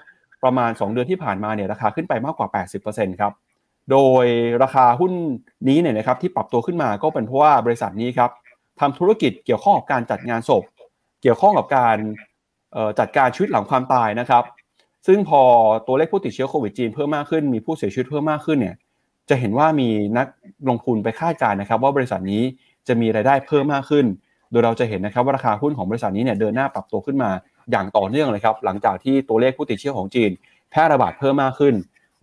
[0.45, 2.49] ประมาณ 2 เดือนที่ผ่านมาเนี่ยราคาขึ้นไปมากกว่า
[2.85, 3.33] 80%ครับ
[3.91, 4.25] โดย
[4.63, 5.13] ราคาหุ้น
[5.69, 8.31] นี้เนี่ยนะครับที่ปรับตัวขึ้นมาก็เป็นเพราะว่าบริษัทนี้ครับ
[8.81, 10.63] ทำธุรกิจเกี่ยวข้องกับการจัดงานศพ
[11.23, 11.97] เกี่ยวข้องกับการ
[12.99, 14.45] จัดการชีวิตหลังความตายนะครับ
[15.07, 15.43] ซึ่งพอ
[15.87, 18.77] ตัวเลขผู้ติดเชื้อโควิดจีนเพิ่มมากขึ้นมีผู้เสียชีวิตเพิ่มมากขึ้นเนี่ย
[19.29, 20.27] จะเห็นว่ามีนัก
[20.69, 22.43] ลงทุนไปคาดการณ์นะครับ ว่าบริษัทนี้
[22.89, 24.07] จะมีรายได้เพิ่มมากขึ้น
[24.51, 27.31] โดยเราจะเห็นนะครับว่าราคาหุ้นของบริษัทนี้เนี่ยเดินหน้าปรับตัวขึ้นมา
[27.71, 30.31] อย่างต่อเนื่องเลยครับหลังจากที่ตัวเลขผู้ติดเชื้อของจีน
[30.71, 31.75] แพร่ระบาดเพิ่มมากขึ้น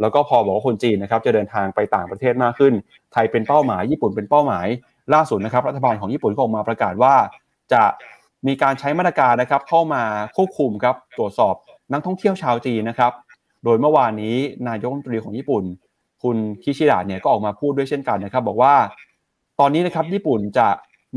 [0.01, 2.73] แล้วก็พอบอกว่าคนจีนนะครับจะเดินทางไปต่างประเทศมากขึ้น
[3.13, 4.67] ไทยเป็นเป้าหมายญี่ปุ่นเป็นเป้าหมาย
[5.13, 7.15] ล่าสุดนะครับรัฐบาลของญี่ปุ่นก็ออกมาประกาศว่า
[7.73, 7.83] จะ
[8.47, 10.03] มีการใช้มาตรการนะครับเข้ามา
[10.35, 11.55] ควบคุมครับตรวจสอบ
[11.93, 13.11] นักท่องเที่ยวชาวจีนนะครับ
[13.63, 14.35] โดยเมื่อวานนี้
[14.67, 15.63] นายกรัฐมนตรีของญี่ปุ่น
[16.23, 18.73] คุณคิชิดะเนี่ยก็ออกมาพูดด้วยเช่นกันนะครับ บอกว่า
[19.59, 20.67] ตอนนี้นะครับญี่ปุ่นจะ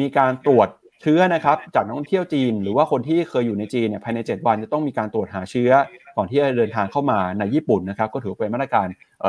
[0.01, 0.69] มีการตรวจ
[1.03, 5.71] เชื้อนะครับจากนักท่องเที่ยวจีน หรือว่าคนที่เคยอยู่ในจีนเนี่ยภายใน 7 วันจะต้องมีการตรวจหาเชื้อ
[6.17, 8.87] ก่อนที่จะเดินทางเข้ามาในญี่ปุ่นนะครับก็ถือเป็นมาตรการ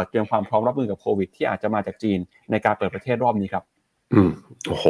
[0.10, 2.20] เตรียมความพร้อมรับมือกับโควิด ที่อาจจะมาจากจีน
[2.52, 3.64] ในการเปิดประเทศรอบนี้ครับ
[4.14, 4.30] อืม
[4.68, 4.86] โอ้โห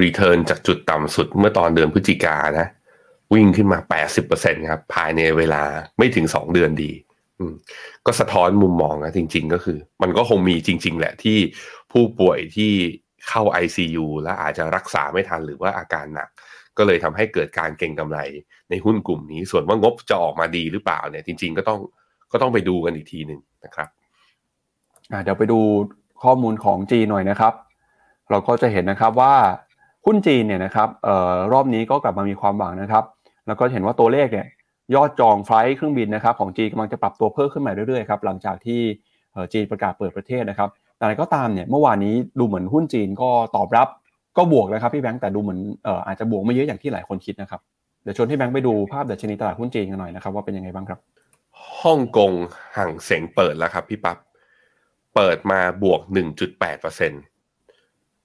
[0.00, 2.66] รีเทิร์นจากจุดต่ำสุดเมื่อตอนเดือนพฤศจิกานะ
[3.34, 3.78] วิ่งขึ้นมา
[4.24, 5.62] 80%ครับ ภายในเวลา
[5.98, 6.92] ไม่ถึง 2 เดือนดี
[7.38, 7.54] อืม
[8.06, 11.38] ก็สะท้อนมุมมองนะจริง ๆ ก็คือ มันก็คงมีจริง ๆ แหละที่
[11.92, 12.72] ผู้ป่วยที่
[13.28, 16.28] เข้า ICU และอาจจะรักษาไม่ทันหรือว่าอาการหนัก
[16.78, 18.18] ก็เลยทำให้เกิดการเก่งกำไร
[18.70, 21.78] ในหุ้นกลุ่มนี้ ส่วนว่างบจะออกมาดีหรือเปล่าเนี่ยจริง ๆ ก็ต้อง
[22.32, 23.88] ก็ต้องไปดูกันอีกทีหนึ่งนะครับ
[25.24, 25.60] เดี๋ยวไปดู
[26.22, 27.52] ข้อมูลของจีหน่อยนะครับ
[28.30, 29.34] เราก็จะเห็นนะครับว่า
[30.06, 33.04] หุ้นจีนเนี่ยนะครับออรอบนี้ก็กลับมามีความหวังนะครับ
[33.46, 34.46] แล้วก็เห็นว่าตัวเลขเนี่ย
[34.94, 38.80] ยอดจองไฟล์เครื่องบินนะครับของจีนกำลังจะปรับตัวเพิ่มขึ้นมาเรื่อยๆครับหลังจากที่
[39.52, 40.70] จีนประกาศเปิดประเทศนะครับ
[41.04, 43.88] แต่อะไรก็ตามเนี่ยเมื่อวานนี้ดูเหมือนหุ้นจีนก็ตอบรับ
[44.36, 47.60] ก็บวกนะครับพี่แบงค์แต่ดูเหมือนเอ่ออาจจะบวกไม่เยอะอย่างที่หลายคนคิดนะครับ
[48.02, 50.98] เดี๋ยวชวนที่แบงค์ไปดูภาพดัชนีตลาดหุ้นจีนกันหน่อยนะครับว่าเป็นยังไงบ้างครับ
[51.82, 52.32] ฮ่องกง
[52.76, 54.18] ห่างเสียงเปิดแล้วครับพี่ปับ๊บ
[55.14, 56.00] เปิดมาบวก
[56.40, 57.22] 1.8%เปอร์เซ็นต์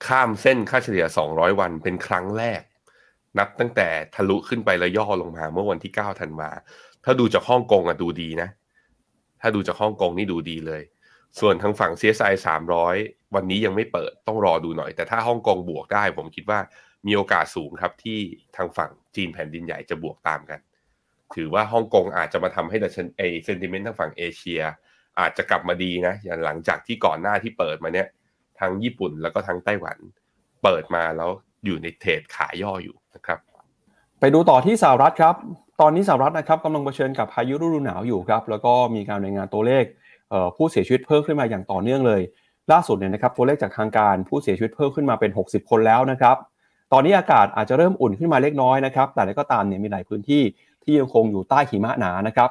[0.07, 2.61] ข้ามเส้นค่าเฉลี่ย 200 วันเป็นครั้งแรก
[3.39, 6.49] นับตั้งแต่ทะลุขึ้นไปแล้วย่อลงมาเมื่อวันที่9ธันวา
[7.03, 8.49] ถ้าดูจากฮ่องกงอะดูดีนะ
[9.41, 10.81] ถ้าดูจากฮ่องกงนี่ดูดีเลย
[11.39, 12.33] ส่วนทางฝั่ง CSI
[12.85, 16.59] 300 วันนี้ยังไม่เปิดต้องรอดูหน่อย แต่ถ้าฮ่องกงบวกได้ ผมคิดว่า
[17.07, 18.19] มีโอกาสสูงครับที่
[18.55, 20.59] ทางฝั่งจีนแผ่นดินใหญ่จะบวกตามกัน
[21.35, 24.61] ถือว่าฮ่องกงอาจจะมาทำให้ดัชนเอเซนติเมนต์ทางฝั่งเอเชีย
[25.19, 28.07] อาจจะกลับมาดีนะอย่างหลังจากที่ก่อนหน้าที่เปิดมาเนี้ย
[28.59, 29.97] ทั้งญี่ปุ่นแล้วก็ทั้งไต้หวัน
[30.63, 31.29] เปิดมาแล้ว
[31.65, 33.39] อยู่ในเทรดขาย่ออยู่นะครับ
[34.19, 35.35] ไปดูต่อที่สหรัฐครับ
[35.81, 39.85] ตอนนี้สหรัฐนะครับกำลังเผชิญกับพายุฤดูหนาวอยู่ครับ แล้วก็มีการรายงานตัวเลข
[40.55, 42.21] ผู้เสียชีวิตเพิ่มขึ้นมาอย่างต่อเนื่องเลย
[42.71, 46.35] ล่าสุดเนี่ยนะครับตัวเลขจากทางการผู้เสียชีวิตเพิ่มขึ้นมาเป็น 60 คนแล้วนะครับ
[46.93, 50.43] ตอนนี้อากาศอาจจะเริ่มอุ่นขึ้นมาเล็กน้อยนะครับ แต่ก็ตามเนี่ยมีหลายพื้นที่
[50.83, 52.49] ที่ยังคงอยู่ใต้หิมะหนานะครับ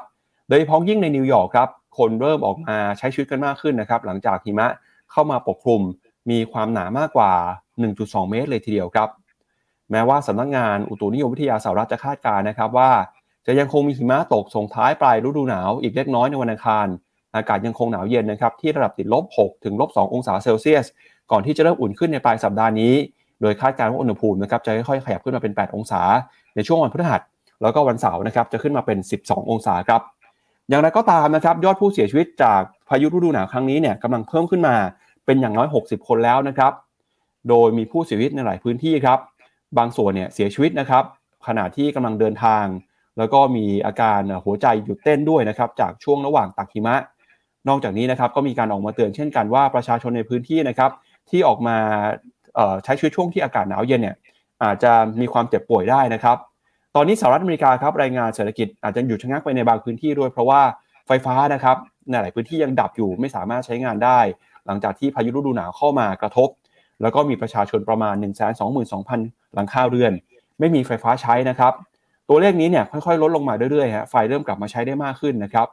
[0.48, 4.68] โดยเฉพาะยิ่งในนิวยอร์กครับ คนเริ่มออกมาใช้ชีวิตกันมากขึ้นนะครับ หลังจากหิมะ
[5.12, 5.82] เข้ามาปกคลุม
[6.30, 7.32] มีความหนามากกว่า
[7.82, 9.08] 1.2 เมตรเลยทีเดียวครับ
[9.90, 12.90] แม้ว่าสำนักงานอุตุนิยมวิทยาสหรัฐจะคาดการณ์นะครับว่า
[13.46, 16.86] จะยังคงมีหิมะตกส่งท้ายปลายฤดูหนาวอีกเล็กน้อยในวันอังคาร
[17.36, 20.86] อากาศยังคงหนาวเย็นนะครับที่ระดับติดลบ 6 ถึงลบ 2 องศาเซลเซียส
[21.30, 22.94] ก่อนที่จะเริ่มอุ่นขึ้นในปลายสัปดาห์นี้
[23.42, 26.02] โดยคาดการณ์ว่าอุณหภูมินะครับจะค่อยๆขยับขึ้นมาเป็น 8 องศา
[26.54, 27.22] ในช่วงวันพฤหัส
[27.62, 30.02] แล้วก็วันเสาร์นะครับจะขึ้นมาเป็น 12 องศาครับ
[30.68, 34.74] อย่างไรก็ตามนะครับยอดผู้เสียชีวิตจากพายุฤดูหนาวครั้งนี้เนี่ยกำลังเพิ่มขึ้นมา
[35.26, 36.72] เป็นอย่างน้อย 60 คนแล้วนะครับ
[37.48, 39.18] โดยมีผู้เสียชีวิตในหลายพื้นที่ครับ
[39.78, 41.04] บางส่วนเนี่ยเสียชีวิตนะครับ
[41.46, 42.64] ขณะที่กำลังเดินทาง
[43.18, 46.96] แล้วก็มีอาการหัวใจหยุดเต้นด้วยนะครับจากช่วงระหว่างตักหิมะ
[47.68, 50.90] นอกจากนี้นะครับก็มีการออกมาเตือนเช่นกันว่าประชาชนในพื้นที่นะครับ
[51.30, 51.76] ที่ออกมา
[52.84, 54.16] ใช้ชีวิตช่วงที่อากาศหนาวเย็นเนี่ย
[54.62, 56.36] อาจจะมีความเจ็บป่วยได้นะครับ
[56.96, 60.60] ตอนนี้สหรัฐอเมริกาครับรายงานเศรษฐกิจอาจจะหยุดชะงักไปในบางพื้นที่ด้วย เพราะว่า
[61.06, 61.76] ไฟฟ้านะครับ
[62.08, 64.20] ในหลายพื้นที่ยังดับอยู่ไม่สามารถใช้งานได้
[64.66, 66.48] หลังจากที่พายุฤดูหนาวเข้ามากระทบ
[67.02, 70.12] แล้วก็มีประชาชนประมาณ 1 2 2 0 0 0 หลังคาเรือน
[70.58, 71.72] ไม่มีไฟฟ้าใช้นะครับ
[72.28, 75.66] ตัวเลขนี้เนี่ยค่อยๆ ลดลงมาเรื่อยๆฮะไฟเริ่มกลับมาใช้ได้มากขึ้นนะครับ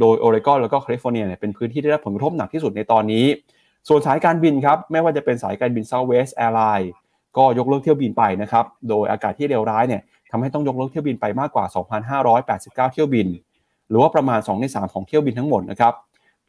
[0.00, 3.24] โดยโอเรกอนแล้วก็แคลิฟอร์เนียเนี่ยเป็นพื้นที่ได้รับผลกระทบหนักที่สุดในตอนนี้
[3.88, 6.88] ส่วนสายการบินครับ ไม่ว่าจะเป็นสายการบิน Southwest Airlines
[7.36, 11.64] ก็ยกเลิกเที่ยวบินไปนะครับ โดยอากาศที่เลวร้ายเนี่ยทำให้ต้องยกเลิกเที่ยวบินไปมากกว่า
[12.34, 13.28] 2,589 เที่ยวบิน
[13.88, 15.94] หรือว่าประมาณ 2 ใน 3 ของเที่ยวบินทั้งหมดนะครับ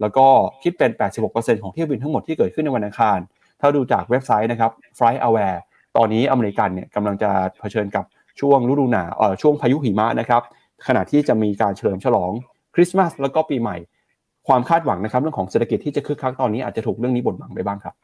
[0.01, 0.27] แล้วก็
[0.63, 0.91] คิดเป็น
[1.27, 3.17] 86%ของเที่ยวบินทั้งหมดที่เกิดขึ้นในวันอังคาร
[3.59, 5.59] ถ้าดูจากเว็บไซต์นะครับ Flight Aware
[5.97, 8.05] ตอนนี้อเมริกันเนี่ยกำลังจะเผชิญกับ
[8.39, 10.41] ช่วงฤดูหนาวช่วงพายุหิมะนะครับ
[10.87, 12.31] ขณะที่จะมีการเฉลิมฉลอง
[12.75, 13.77] คริสต์มาสแล้วก็ปีใหม่
[14.47, 17.95] ความคาดหวังนะครับเรื่องของเศรษฐกิจที่จะคึกคักตอนนี้อาจจะถูกเรื่องนี้บดบังไปบ้างครับ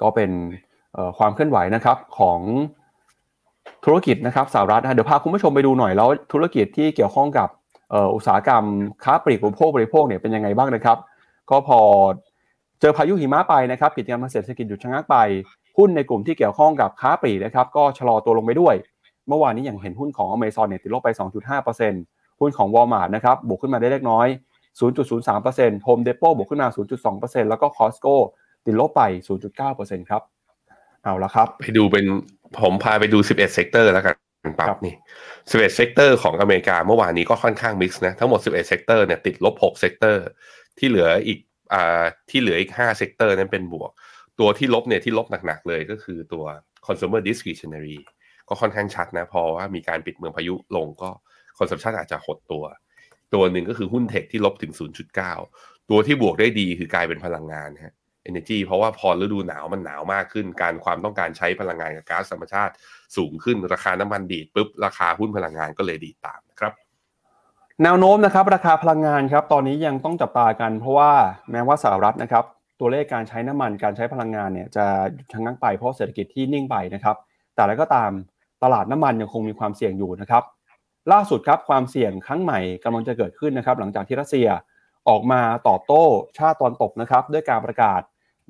[0.00, 0.30] ก็เป็น
[1.18, 2.40] ความเคลื่อนไหวนะครับของ
[3.84, 7.48] ธุรกิจนะครับสหรัฐนะเดี๋ยวพาคุณผู้ชมไปดูหน่อยแล้ว ธุรกิจที่เกี่ยวข้องกับ
[8.14, 8.64] อุตสาหกรรม
[9.04, 10.98] ค้าปลีกอุปโภคบริโภคเนี่ยเป็นยังไงบ้างนะครับ
[11.50, 11.80] ก็พอ
[12.80, 15.16] เจอพายุหิมะไปนะครับกิจกรรมเศรษฐกิจหยุดชะงักไป
[15.78, 18.74] หุ้นในกลุ่มที่เกี่ยวข้องกับค้าปลีกนะครับ ก็ชะลอตัวลงไปด้วย
[19.28, 21.08] เมื่อวานนี้อย่างเห็นหุ้นของ Amazon เนี่ยติดลบไป
[21.58, 24.26] 2.5% หุ้นของ Walmart นะครับบวกขึ้นมาได้เล็กน้อย
[24.78, 26.68] 0.03% Home Depot บวกขึ้นมา
[27.08, 28.14] 0.2%แล้วก็ Costco
[28.66, 29.02] ติดลบไป
[29.56, 30.22] 0.9%ครับ
[31.02, 32.04] เอาละครับ ไปดูเป็น
[32.60, 34.14] ผมพาไปดู 11 sector แล้วกัน
[34.58, 34.94] ปั๊บนี่
[35.34, 40.24] 11 sector ของอเมริกาเมื่อวานนี้ก็ค่อนข้าง mix นะ ทั้งหมด 11 sector เนี่ยติดลบ6 sector
[40.78, 41.38] ที่เหลืออีก
[41.72, 43.90] อ่าที่เหลืออีก5 sector นั้นเป็นบวก
[44.40, 46.44] ตัวที่ลบเนี่ยที่ลบหนักๆเลยก็คือตัว
[46.86, 47.98] consumer discretionary
[48.48, 51.10] ก็ค่อนข้างชัดนะ พอว่ามีการปิดเมืองพายุลงก็
[51.60, 52.64] consumption อาจจะหดตัว
[53.34, 54.72] ตัวหนึ่งก็คือหุ้นเทคที่ลบถึง
[55.30, 57.94] 0.9 ตัวที่บวกได้ดีคือกลายเป็นพลังงานฮะ
[58.30, 62.72] energy เพราะว่าพอฤดูหนาวมันหนาวมากขึ้น การความต้องการใช้พลังงานกับก๊าซธรรมชาติ
[63.16, 66.72] สูงขึ้นราคาน้ำมันดีดปุ๊บราคาหุ้นพลังงานก็เลยดีดตามนะครับ
[67.82, 71.10] แนวโน้มนะครับราคาพลังงานครับตอนนี้ยังต้องจับตากัน เพราะว่า
[71.50, 72.44] แม้ว่าสหรัฐนะครับ
[72.80, 74.86] ตัวเลขการใช้น้ำมันการใช้พลังงานเนี่ยจะ
[75.32, 77.16] ชะงักไปเพราะเศรษฐกิจที่นิ่งไปนะครับ
[77.54, 78.10] แต่แล้วก็ตาม
[78.62, 80.42] ตลาดน้ำมันยังคงมีความเสี่ยงอยู่นะครับ
[81.12, 84.48] ล่าสุดครับความเสี่ยงครั้งใหม่กำลังจะเกิดขึ้นนะครับหลังจากที่รัสเซีย
[85.08, 86.04] ออกมาตอบโต้
[86.38, 88.00] ชาติตอนตกนะครับด้วยการประกาศ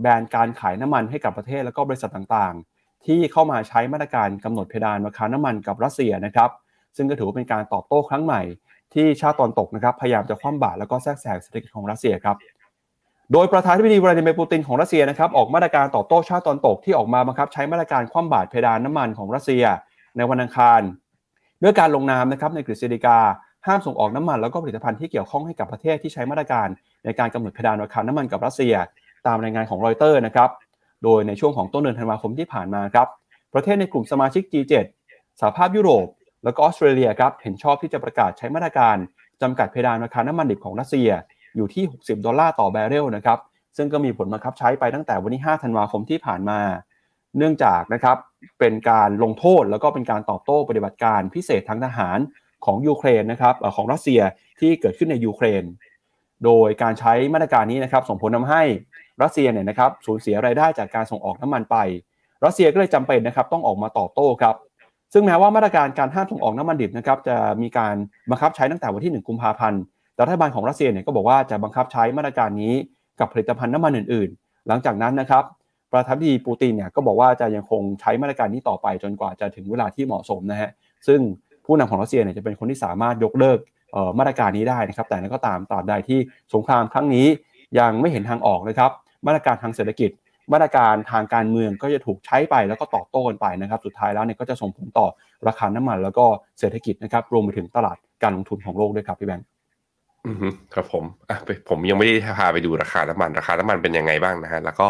[0.00, 6.50] แบนการขายน้ำมันให้กับประเทศและก็บริษัทต่างๆ ที่เข้ามาใช้มาตรการกำหนดเพดานราคาน้ำมันกับรัสเซียนะครับ
[6.96, 8.42] ซึ่งก็ถือว่าเป็นการตอบโต้ครั้งใหม่
[8.94, 12.36] ที่ชาติตะวันตกนะครับพยายามจะคว่ำบาตรแล้วก็แทรกแซงเศรษฐกิจของรัสเซียครับ
[13.32, 19.64] โดยประธานาธิบดีวลาดิเมียร์ปูตินของรัสเซียนะครับออกมาตรการตอบโต้ชาติตะวันตกที่ออกมาบังคับใช้มาตรการคว่ำบาตรเพดานน้ำมันของรัสเซีย
[20.16, 20.80] ในวันอังคาร
[21.62, 23.18] ด้วยการลงนามนะครับในกฤษฎีกา
[23.66, 26.68] ห้ามส่งออกน้ำมันแล้วก็ผลิตภัณฑ์ที่เกี่ยวข้องให้กับประเทศที่ใช้มาตรการ
[27.04, 28.74] ในการกำหนดเพดานราคาน้ำมันกับรัสเซีย
[29.26, 30.50] ตามรายงานของรอยเตอร์นะครับ
[31.04, 33.08] โดยในช่วงของต้นเดือนธันวาคมที่ผ่านมาครับ
[33.54, 34.86] ประเทศในกลุ่มสมาชิก G7
[35.40, 36.06] สหภาพยุโรป
[36.44, 38.96] แล้วก็ออสเตรเลียครับเห็นชอบที่จะประกาศใช้มาตรการ
[39.42, 41.10] จำกัดเพดานราคาน้ำมันดิบของรัสเซีย
[41.56, 43.38] อยู่ที่ 60 ดอลลาร์ต่อแบเรลนะครับ
[43.76, 46.60] ซึ่งก็มีผลบังคับใช้ไปตั้งแต่วันที่ 5 ธันวาคมที่ผ่านมา
[47.38, 48.16] เนื่องจากนะครับ
[48.58, 52.18] เป็นการลงโทษแล้วก็เป็นการตอบโต้ปฏิบัติการพิเศษทางทหาร
[52.64, 54.20] ของยูเครนนะครับของรัสเซีย
[54.60, 55.62] ที่เกิดขึ้นในยูเครน
[56.44, 58.62] โดยการใช้มาตรการนี้นะครับส่งผลทาให้
[59.22, 61.76] รัสเซียเนี่ยนะครับสูญเสียรายได้จากการส่งออกน้ำมันไป
[62.44, 64.54] รัสเซียก็เลยจำเป็นนะครับต้องออกมาตอบโต้ครับ
[65.12, 67.94] ซึ่งแม้ว่ามาตรการการห้ามส่งออกน้ำมันดิบนะครับจะมีการ
[68.30, 69.80] บังคับใช้ตั้งแต่วันที่ 1 กุมภาพันธ์
[70.14, 72.74] แต่รัฐบาลของรัสเซียเนี่ยก็บอกว่าจะบังคับใช้มาตรการนี้
[73.20, 75.44] กับผลิตภัณฑ์น้ำมันอื่น ๆ หลังจากนั้นนะครับ
[75.92, 80.70] ประธานาธิบดีปูตินเนี่ยก็บอกว่าจะยังคงใช้มาตรการนี้ต่อไปจนกว่าจะถึงเวลาที่เหมาะสมนะฮะ
[81.06, 81.20] ซึ่ง
[81.64, 83.58] ผู้นำของรัสเซียเนี่ยจะเป็นคนที่สามารถยกเลิก
[84.18, 86.18] มาตรการนี้ได้นะครับ แต่นั้นก็ตามตราบใดที่
[86.54, 87.26] สงครามครั้งนี้
[87.78, 88.90] ยังไม่เห็นทางออกนะครับ
[89.26, 90.10] มาตรการทางเศรษฐกิจ
[90.52, 95.06] มาตรการทางการเมืองก็จะถูกใช้ไปแล้วก็ตอบโต้กันไปนะครับ สุดท้ายแล้วเนี่ยก็จะส่งผลต่อ
[95.48, 96.26] ราคาน้ำมัน แล้วก็
[96.60, 99.46] เศรษฐกิจนะครับรวมไปถึงตลาดการลงทุนของโลกด้วยครับพี่แบงค์
[100.26, 101.36] อือครับผมอะ
[101.68, 104.88] ผมยังไม่ได้พาไปดูราคาน้ำมันราคาน้ำมันเป็นยังไงบ้างนะฮะแล้วก็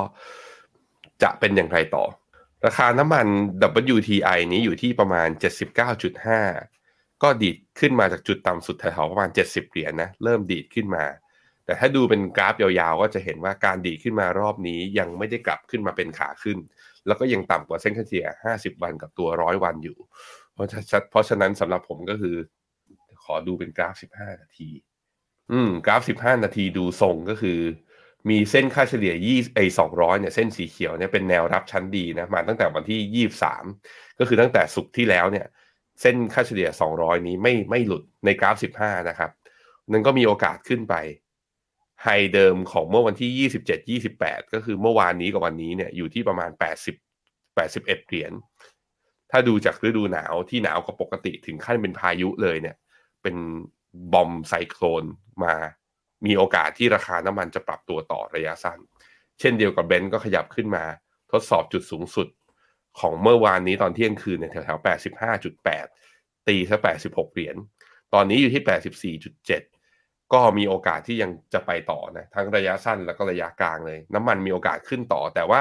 [1.23, 2.05] จะเป็นอย่างไรต่อ
[2.67, 3.27] ราคาน้ำมัน
[3.95, 5.29] WTI นี้อยู่ที่ประมาณ
[6.47, 11.05] 79.5 ก็ดีดขึ้นมาจากจุดต่ำสุดแถวๆประมาณ 70 เหรียญนนะ เริ่มดีดขึ้นมา
[11.65, 16.59] แต่ถ้าดูเป็นกราฟยาวๆ ก็จะเห็นว่าการดีดขึ้นมารอบนี้ยังไม่ได้กลับขึ้นมาเป็นขาขึ้น
[17.07, 19.99] แล้วก็ยังต่ำกว่าเส้นเฉลี่ย 50 วันกับตัวร้อยวันอยู่
[20.53, 20.67] เพราะ
[21.11, 22.37] เพราะฉะนั้นสำหรับผมก็คือ
[23.25, 24.71] ขอดูเป็นกราฟ 15 นาที
[25.53, 27.59] อืม กราฟ 15 นาทีดูทรงก็คือ
[28.29, 33.27] มีเส้นค่าเฉลี่ย20ไอ้200เนี่ยเส้นสีเขียวเนี่ยเป็นแนวรับชั้นดีนะมาตั้งแต่วันที่
[33.69, 35.47] 23 ก็คือตั้งแต่สุกที่แล้วเนี่ย
[36.01, 39.31] เส้นค่าเฉลี่ย 200 นี้ไม่ไม่หลุดในกราฟ 15 นะครับ
[39.93, 40.95] นั่นก็มีโอกาสขึ้นไป
[42.03, 43.49] ไฮเดิมของเมื่อวันที่
[43.97, 46.97] 27 28 ก็คือเมื่อวานนี้กับวันนี้เนี่ยอยู่ที่ประมาณ 80
[47.57, 48.33] 81 เหรียญ
[49.31, 52.77] ถ้าดูจากฤดูหนาวที่หนาวกว่าปกติถึงขั้นเป็นพายุเลยเนี่ย
[53.23, 53.37] เป็น
[54.13, 55.05] บอมไซโคลน
[55.45, 55.55] มา
[56.27, 58.79] มีโอกาสที่ราคาน้ำมันจะปรับตัวต่อระยะสั้น
[59.41, 60.85] เช่นเดียวกับเบนซ์ก็ขยับขึ้นมา
[61.33, 62.29] ทดสอบจุดสูงสุด
[63.01, 64.85] ของเมื่อวานนี้ตอนเที่ยงคืนเนี่ยแถวๆ
[65.45, 67.57] 85.8 ตีซะ 86 เหรียญ
[68.15, 68.63] ตอนนี้อยู่ที่
[69.19, 75.61] 84.7 ก็มีโอกาสที่ยังจะไปต่อนะ ทั้งระยะสั้นแล้วก็ระยะกลางเลย น้ำมันมีโอกาสขึ้นต่อ แต่ว่า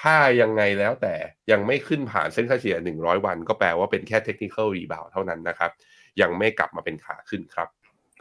[0.00, 1.14] ถ้ายังไงแล้วแต่
[1.50, 5.70] ยังไม่ขึ้นผ่านเส้นค่าเฉลี่ย 100 วัน ก็แปลว่าเป็นแค่ technical rebound เท่านั้นนะครับ
[6.20, 7.68] ยังไม่กลับมาเป็นขาขึ้นครับ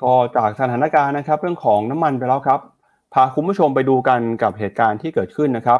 [0.04, 2.60] ก็จากสถานการณ์นะครับเรื่องของน้ำมันไปแล้วครับ
[3.14, 5.80] พาคุณผู้ชมไปดูกันกับเหตุการณ์ที่เกิดขึ้นนะครับ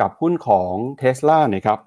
[0.00, 1.78] กับหุ้นของเท s l a นะครับ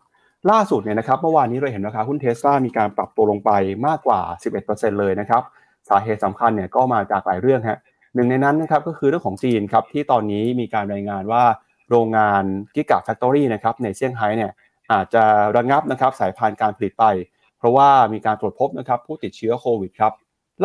[0.52, 3.52] ล่าสุดเนี่ยนะครับเมื่อวานนี้เราเห็นราคาหุ้นเท s l a มีการปรับตัวลงไป
[3.88, 4.22] มากกว่า
[4.62, 5.44] 11%เลยนะครับ
[5.89, 7.80] สาเหตุสำคัญเนี่ยก็มาจากหลายเรื่องฮะ
[8.15, 11.44] หนึ่งในนั้นนะครับก็คือเรื่องของจีนครับที่ตอนนี้มีการรายงานว่า
[11.89, 12.44] โรงงาน
[12.76, 14.52] กิกะแฟคทอรี่นะครับในเซี่ยงไฮ้เนี่ย
[14.91, 15.24] อาจจะ
[15.58, 17.06] ระงับนะครับสายพานการผลิตไป
[17.58, 20.13] เพราะว่ามีการตรวจพบนะครับผู้ติดเชื้อโควิดครับ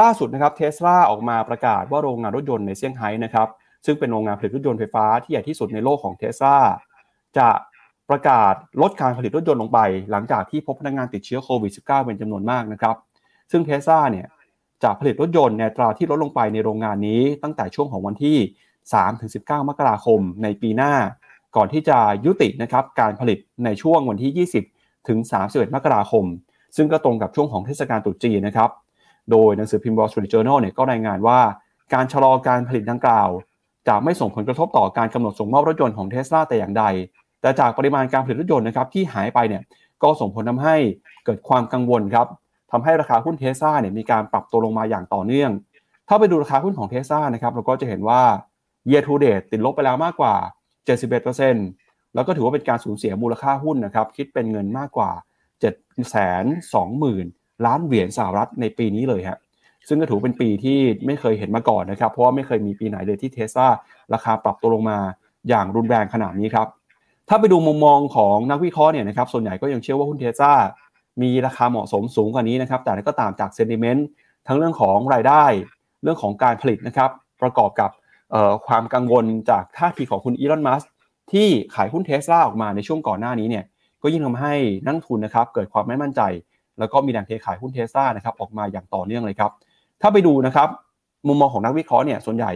[0.00, 3.48] ล่าสุดนะครับเทสลาออกมาประกาศว่าโรงงานรถยนต์ในเซี่ยงไฮ้นะครับ
[3.86, 6.56] ซึ่งเป็นโรงงานผลิตรถยนต์ไฟฟ้าที่ใหญ่ที่สุดในโลกของเทสลา
[7.38, 7.48] จะ
[8.10, 9.78] ประกาศลดการผลิตรถยนต์ลงไป
[10.10, 12.96] หลังจากที่พบพนักงานติดเชื้อโควิด -19 เป็นจำนวนมากนะครับ
[13.50, 14.26] ซึ่งเทสลาเนี่ย
[14.82, 18.36] จะผลิตรถยนต์ในตราที่ลดลงไปในโรงงานนี้ ตั้งแต่ช่วงของวันที่
[19.02, 20.92] 3-19 มกราคมในปีหน้า
[21.56, 26.24] ก่อนที่จะยุตินะครับการผลิตในช่วงวันที่ 20 ถึง 31 มกราคม
[26.76, 28.70] ซึ่งก็ตรงกับช่วงของเทศกาลตรุษจีนนะครับ
[29.30, 31.40] โดยหนังสือพิมพ์ Wall Street Journal เนี่ยก็รายงานว่า
[31.94, 33.28] การชะลอการผลิตดังกล่าว
[33.88, 36.84] จะไม่ส่งผลกระทบต่อการกำหนดส่งมอบรถยนต์ของเทสลาแต่อย่างใด
[37.40, 39.62] แต่จากปริมาณการผลิตรถยนต์นะครับที่หายไปเนี่ย
[40.02, 40.76] ก็ส่งผลทาให้
[41.24, 42.26] เกิดความกังวลครับ
[42.70, 45.50] ทำให้ราคาหุ้นเทสลาเนี่ยมีการปรับตัวลงมาอย่างต่อเนื่อง
[46.08, 48.22] ถ้าไปดูราคาหุ้นของเทสลานะครับเราก็จะเห็นว่า
[48.90, 50.34] year to date ติดลบไปแล้วมากกว่า
[51.24, 55.10] 71%แล้วก็ถือว่าเป็นการสูญเสียมูลค่าหุ้นนะครับคิดเป็นเงินมากกว่า
[55.60, 55.74] 7 2 0
[57.02, 59.38] 0 0 ล้านเหรียญสหรัฐในปีนี้เลยฮะ
[59.88, 63.68] ซึ่งก็ถือเป็นปีที่ไม่เคยเห็นมาก่อนนะครับ เพราะว่าไม่เคยมีปีไหนเลยที่เทสลา
[64.14, 64.98] ราคาปรับตัวลงมา
[65.48, 66.68] อย่างรุนแรงขนาดนี้ครับ
[67.28, 70.52] ถ้าไปดูมุมมองของนักวิเคราะห์เนี่ยนะครับส่วนใหญ่ก็ยังเชื่อว่าหุ้นเทสลา
[71.22, 74.06] มีราคาเหมาะสมสูงกว่านี้นะครับ แต่ก็ตามจากเซนติเมนต์
[74.46, 75.44] ทั้งเรื่องของรายได้
[76.02, 77.10] เรื่องของการผลิตนะครับ
[77.42, 77.90] ประกอบกับ
[78.66, 80.82] ความกังวลจากท่าทีของคุณอีลอนมัส
[81.32, 83.64] ที่ขายหุ้นเทสลาออกมาในช่วงก่อนหน้านี้เนี่ย
[84.02, 86.20] ก็ยิ่งทำให้นักลงทุนนะครับเกิดความไม่มั่นใจ
[86.78, 89.50] แล้วก็มีแรงเทขายหุ้นเทสลานะครับออกมาอย่างต่อเนื่องเลยครับ
[90.02, 90.68] ถ้าไปดูนะครับ
[91.26, 92.52] มุมมองของนักวิเคราะห์เนี่ยส่วนใหญ่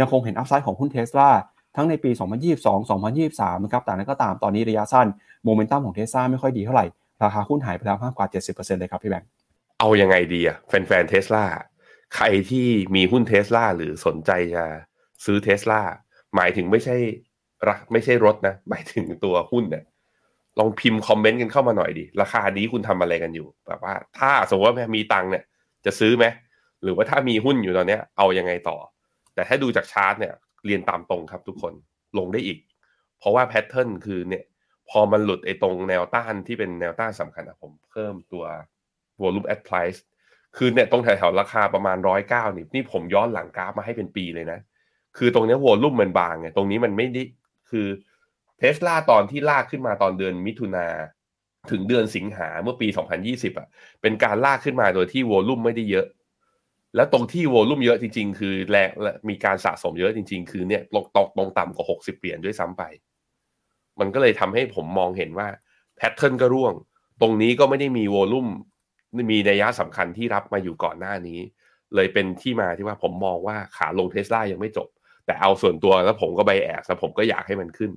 [0.00, 1.28] ยังคงเห็น upside ของหุ้นเทสลา
[1.76, 2.10] ทั้งในปี
[2.52, 5.06] 2022 2023 นะครับ แต่ยังไงก็ตามตอนนี้ระยะสั้น
[5.44, 6.86] โมเมนตัมของเทสลาไม่ค่อยดีเท่าไหร่
[7.22, 9.28] ราคาหุ้นหายไปแล้วมากกว่า 70%เลยครับพี่แบงค์
[9.80, 11.44] เอายังไงดีอะแฟนๆเทสลา
[12.14, 14.64] ใครที่มีหุ้นเทสลาหรือสนใจจะ
[15.24, 15.80] ซื้อเทสลา
[16.36, 16.96] หมายถึงไม่ใช่
[17.68, 19.84] รักไม่ใช่รถนะ หมายถึงตัวหุ้นเนี่ย
[20.58, 25.44] ลองพิมพ์คอมเมนต์กันเข้ามาหน่อยดิราคานี้คุณทำอะไรกันอยู่ แบบว่า ถ้าสมมติว่ามีตังเนี่ย
[25.84, 26.24] จะซื้อไหม
[26.82, 28.76] หรือว่าถ้ามีหุ้นอยู่ตอนเนี้ย เอายังไงต่อ
[29.34, 30.34] แต่ถ้าดูจากชาร์ตเนี่ย
[30.66, 31.72] เรียนตามตรงครับทุกคน
[32.18, 32.58] ลงได้อีก
[33.18, 34.44] เพราะว่าแพทเทิร์นคือเนี่ย
[34.90, 38.44] พอมันหลุดไอ้ตรงแนวต้านที่เป็นแนวต้านสำคัญอะผมเพิ่มตัว
[39.22, 40.00] volume at price
[40.56, 44.58] คือเนี่ยตรงแถวๆราคาประมาณร้อยเก้านี่นี่ผมย้อนหลังกราฟมาให้เป็นปีเลยนะ
[45.18, 47.22] คือตรงนี้วอลุ่มมันบางไงตรงนี้มันไม่ได้
[47.70, 47.86] คือ
[48.58, 50.86] เทสลาตอนที่ลากขึ้นมาตอนเดือนมิถุนา
[51.70, 52.88] ถึงเดือนสิงหาเมื่อปี
[53.22, 53.68] 2020อะ
[54.02, 56.06] เป็นการลากขึ้นมาโดยที่วอลลุ่มไม่ได้เยอะ
[56.96, 58.88] แล้วตรงที่วอลลุ่มเยอะจริง ๆ คือแรง
[59.28, 62.82] มีการสะสมเยอะจริง ๆ คือเนี่ยตกตกตรงต่ำกว่า 60เหรียญด้วยซ้ำไป
[64.00, 65.48] มันก็เลยทำให้ผมมองเห็นว่า
[65.96, 66.74] แพทเทิร์นก็ร่วง
[67.20, 68.48] ตรงนี้ก็ไม่ได้มีวอลลุ่ม
[69.30, 71.38] มีนัยยะสำคัญที่รับมาอยู่ก่อนหน้านี้
[71.94, 74.88] เลยเป็นที่มาที่ว่าผมมองว่าขาลงเทสลายังไม่จบ
[75.26, 77.90] แต่เอาส่วนตัวแล้วผมก็ใบแอบแล้วผมก็อยากให้มันขึ้น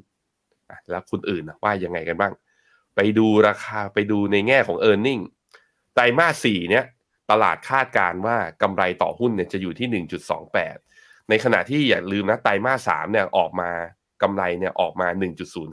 [0.90, 2.34] แล้วคุณอื่นว่ายังไงกันบ้าง
[2.96, 5.22] ไปดูราคาไปดูในแง่ของ e a r n i n g
[5.96, 6.86] ไตรมาสสี่เนี้ย
[7.32, 10.04] ตลาดคาดการว่ากำไรต่อหุ้นเนี่ยจะอยู่ที่
[10.60, 13.72] 1.28 ในขณะที่อย่าลืมนะไตรมาสสามเนี่ยออกมา
[14.24, 15.08] กำไรเนี่ยออกมา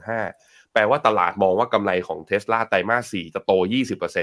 [0.05, 3.51] 1.05 แปลว่าตลาดมองว่ากำไรของเทสลาไตรมาสสี่จะโต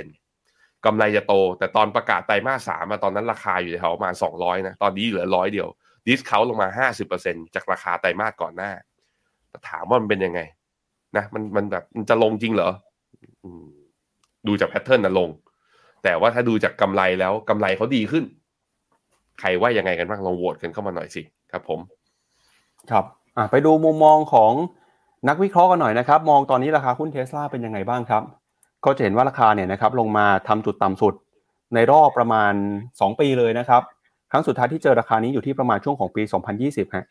[0.06, 5.68] 20%กำไรจะโต แต่ตอนประกาศไตรมาสสามตอนนั้นราคาอยู่แถวประมาณ 200 นะ ตอนนี้เหลือร้อยเดียว
[6.06, 8.72] ดิสเคาลงมา 50%จากราคาไตรมาสก่อนหน้า
[9.68, 10.40] ถามว่ามันเป็นยังไง
[11.16, 12.70] นะมันมันแบบมันจะลงจริงเหรอ
[14.46, 15.28] ดูจากแพทเทิร์นนะลง
[16.04, 18.24] แต่ว่าถ้าดูจากกำไรแล้วกำไรเขาดีขึ้น
[19.40, 21.80] ใครว่ายังไงกันบ้างลองโหวตกันเข้ามาหน่อยสิครับผม
[22.90, 23.04] ครับ
[23.36, 24.52] อ่าไปดูมุมมองของ
[25.28, 28.22] นักวิเคราะห์กันหน่อยนะครับ มองตอนนี้ราคาหุ้นเทสลาเป็นยังไงบ้างครับ
[28.84, 31.14] ก็จะเห็นว่าราคาเนี่ยนะครับ ลงมาทำจุดต่ำสุด
[31.74, 32.52] ในรอบประมาณ
[32.90, 33.82] 2 ปีเลยนะครับ
[34.32, 36.22] ครั้งสุดท้ายที่เจอราคานี้อยู่ที่ประมาณช่วงของปี
[36.58, 37.06] 2020ฮะ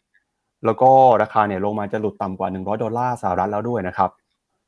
[0.66, 0.92] แล้วก็
[1.22, 4.10] ราคาเนี่ยลงมาจะหลุดต่ำกว่า 100 ดอลลาร์สหรัฐแล้วด้วยนะครับ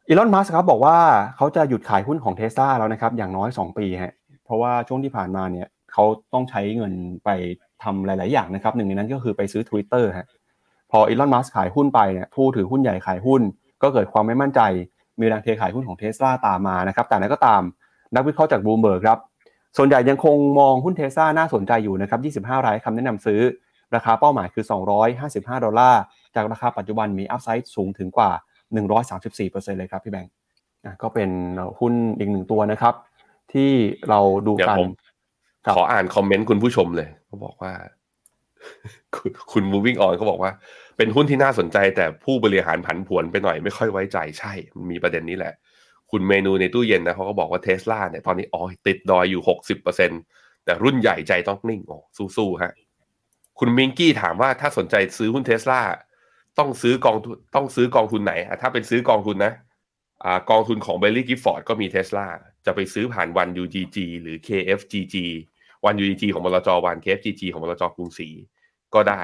[0.08, 0.98] อีลอนมัสครับบอกว่า
[1.36, 4.14] เขาจะหยุดขายหุ้นของเทสลาแล้วนะครับอย่างน้อย 2 ปีฮะ
[4.46, 6.94] เพราะว่าช่วงที่ผ่านมาเนี่ยเขาต้องใช้เงิน
[7.26, 7.30] ไป
[7.84, 10.28] ทำหลาย ๆ อย่างนะครับหนึ่งในนั้นก็คือไปซื้อ Twitter ฮะ
[10.91, 13.41] พออีลอนมัสก์ขายหุ้นไปเนี่ยผู้ถือหุ้นใหญ่ขายหุ้น
[13.82, 14.62] ก็เกิดความไม่มั่นใจ
[15.20, 17.62] มีแรงเทขายหุ้นของเทสลาตามมานะครับแต่ยังไงก็ตาม
[18.16, 19.18] นักวิเคราะห์จากบูมเบิร์กครับ
[19.78, 23.39] ส่วนใหญ่ยังคงมองหุ้นเทสลาน่าสนใจอยู่นะครับ25 รายคำแนะนำซื้อ
[23.96, 24.66] ราคาเป้าหมายคือ
[25.10, 26.02] 255 ดอลลาร์
[26.36, 28.32] จากราคาปัจจุบันมี upside สูงถึงกว่า
[29.04, 30.32] 134%เลยครับพี่แบงค์
[31.02, 31.30] ก็เป็น
[31.80, 32.94] หุ้นอีกหนึ่งตัวนะครับ
[33.54, 33.72] ที่
[34.10, 34.78] เราดูกัน
[35.76, 37.72] ขออ่านคอมเมนต์คุณผู้ชมเลยเขาบอกว่า
[39.52, 40.52] คุณ moving on เขาบอกว่า
[40.98, 45.54] เป็นหุ้นที่น่าสนใจแต่ผู้บริหารผันผวนไปหน่อยไม่ค่อยไว้ใจใช่ มันมีประเด็นนี้แหละ
[46.12, 50.12] คุณเมนูในตู้เย็นนะเขาก็บอกว่าเทสลาเนี่ยตอนนี้อ๋อติดดอยอยู่หกสิบเปอร์เซ็น
[50.66, 51.98] แต่รุ่นใหญ่ใจต้องนิ่งโอ้
[52.38, 52.74] สู้ๆฮะ
[53.60, 55.82] คุณมิงกี้ถามว่าถ้าสนใจซื้อหุ้นเทสลา
[56.60, 57.18] ต้องซื้อกอง
[57.56, 59.54] ต้องซื้อกองทุนไหน ถ้าเป็นซื้อกองทุนนะ
[60.24, 62.28] อ่ากองทุนของ Baillie Gifford ก็มีเทสลา
[62.66, 65.16] จะไปซื้อผ่านวัน UGG หรือ KFGG
[65.86, 68.30] ONE-UGG ของบลจ ONE KFGG ของบลจกรุงศรี
[68.93, 69.22] ก็ได้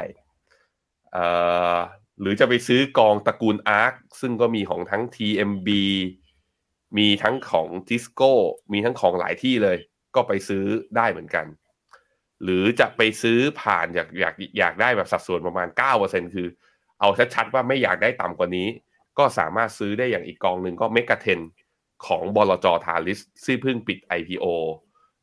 [2.22, 5.70] หรือจะไปซื้อกองตระกูล ARK ซึ่งก็มีของทั้ง TMB
[6.98, 8.32] มีทั้งของ Tisco
[8.74, 9.78] มีทั้งของหลายที่เลย
[10.16, 10.64] ก็ไปซื้อ
[10.98, 11.46] ได้เหมือนกัน
[12.44, 15.68] หรือจะไปซื้อผ่านอยากอยากอยากได้แบบสัดส่วนประมาณ
[16.02, 16.48] 9%คือ
[17.00, 18.68] เอาชัดๆว่าไม่อยากได้ต่ำกว่านี้
[19.18, 21.40] ก็สามารถซื้อได้อย่างอีกกองหนึ่งก็เมกะเทน
[22.06, 24.46] ของบลจทาริสซึ่งเพิ่งปิด IPO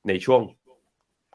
[0.09, 0.41] ในช่วง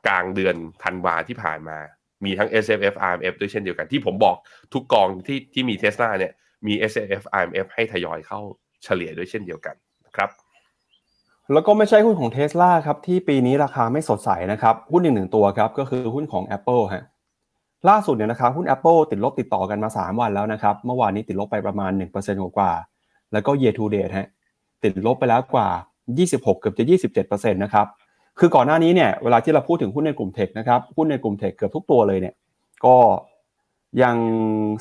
[0.08, 1.78] กลางเดือนธันวาที่ผ่านมา
[2.26, 4.38] มีทั้ง S F F R M F ด้วยเช่นเดียวกันที่ผมบอก
[4.74, 6.34] ทุกกองที่ที่มีเทสลาเนี่ย
[6.68, 8.40] มี S F F R M F ให้ทยอยเข้า
[8.84, 9.76] เฉลี่ยด้วยเช่นเดียวกัน
[10.16, 10.30] ครับ
[11.54, 17.04] แล้วก็ไม่ใช่หุ้นของเทสลาครับที่ปีนี้ราคาไม่สดใสนะครับหุ้นหนึ่งหนึ่งตัวครับก็คือหุ้นของ Apple ฮะ
[17.90, 22.72] ล่าสุดเนี่ยนะครับหุ้น Apple ติดลบติดต่อกันมา 3 วันแล้วนะครับเมื่อวานนี้ติดลบไปประมาณ1%กว่า
[23.34, 24.28] แล้วก็ year to date ฮะ
[24.84, 25.68] ติดลบไปแล้วกว่า
[26.18, 26.86] 26 เกือบจะ
[27.20, 27.88] 27%นะครับ
[28.40, 32.36] คือก่อนหน้านี้เนี่ยเวลาที่เราพูดถึงหุ้นในกลุ่มเทคนะครับหุ้นในกลุ่มเทคเกือบทุกตัวเลยเนี่ย
[32.86, 32.96] ก็
[34.04, 34.16] ยัง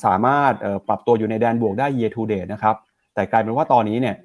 [0.05, 0.53] สามารถ
[0.89, 2.77] ปรับตัวอยู่ในแดนบวกได้ year to date นะครับ
[3.15, 4.17] แต่กลายเป็นว่าตอนนี้เนี่ย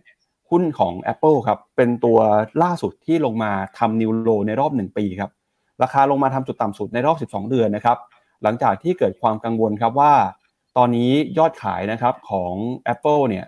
[0.52, 2.20] หุ้นของ Apple ครับเป็นตัว
[2.64, 5.32] ล่าสุดที่ลงมาทำนิวโลในรอบ 1 ปีครับ
[5.84, 7.98] ราคาลงมาทำจุดต่ำสุดในรอบ 12 เดือนนะครับ
[8.44, 10.14] หลังจากที่เกิดความกังวลครับว่า
[10.78, 12.54] ตอนนี้ยอดขายนะครับของ
[12.94, 13.46] Apple เนี่ย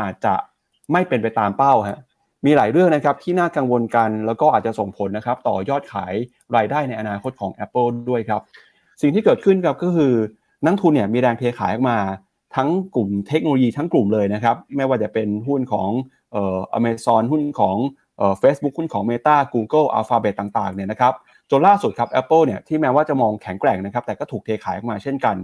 [0.00, 0.34] อาจจะ
[0.92, 2.00] ไม่เป็นไปตามเป้าฮะ
[2.46, 6.14] มีหลายเรื่องนะครับที่น่ากังวลกัน แล้วก็อาจจะส่งผลนะครับต่อยอดขาย
[6.56, 8.40] รายได้ในอนาคตของ Apple ด้วยครับ
[9.00, 10.12] สิ่งที่เกิดขึ้นครับก็คือ
[10.64, 11.98] นักทุนเนี่ยมีแรงเทขายออกมา
[12.56, 15.88] ทั้งกลุ่มเทคโนโลยีทั้งกลุ่มเลยนะครับไม่ว่าจะเป็นหุ้นของ
[16.34, 17.76] เอ่ออเมซอนหุ้นของ
[18.18, 21.14] เอ่อเฟซบุ๊กหุ้นของ Meta Google Alphabet ต่างๆเนี่ยนะครับ
[21.50, 25.36] จนล่าสุดครับ Apple เนี่ยที่แม้ว่าจะมองแข็งแกร่งนะครับแต่ก็ถูกเทขายออกมาเช่นกัน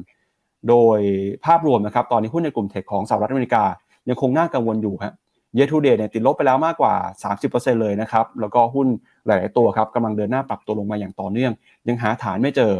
[0.69, 0.99] โดย
[1.45, 3.65] ภาพรวมนะครับตอนนี้หุ้นในกลุ่มเทคของสหรัฐอเมริกา
[4.09, 5.13] ยังคงน่ากังวลอยู่ครับ
[5.55, 6.95] เย a r to date เนี่ยติดลบไปแล้วมากกว่า
[7.39, 8.89] 30%เลยนะครับแล้วก็หุ้น
[9.27, 11.53] หลาย ๆ ตัวครับกำลังเดินหน้าปรับตัวลงมาอย่างต่อเนื่อง
[11.89, 12.73] ยังหาฐานไม่เจอ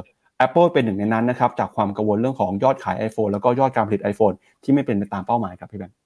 [0.47, 6.00] Apple เป็นหนึ่งในนั้นนะครับจากความกังวลเรื่องของยอดขาย iPhone แล้วก็ยอดการผลิต iPhone ที่ไม่เป็นไปตามเป้าหมายครับพี่แบงค์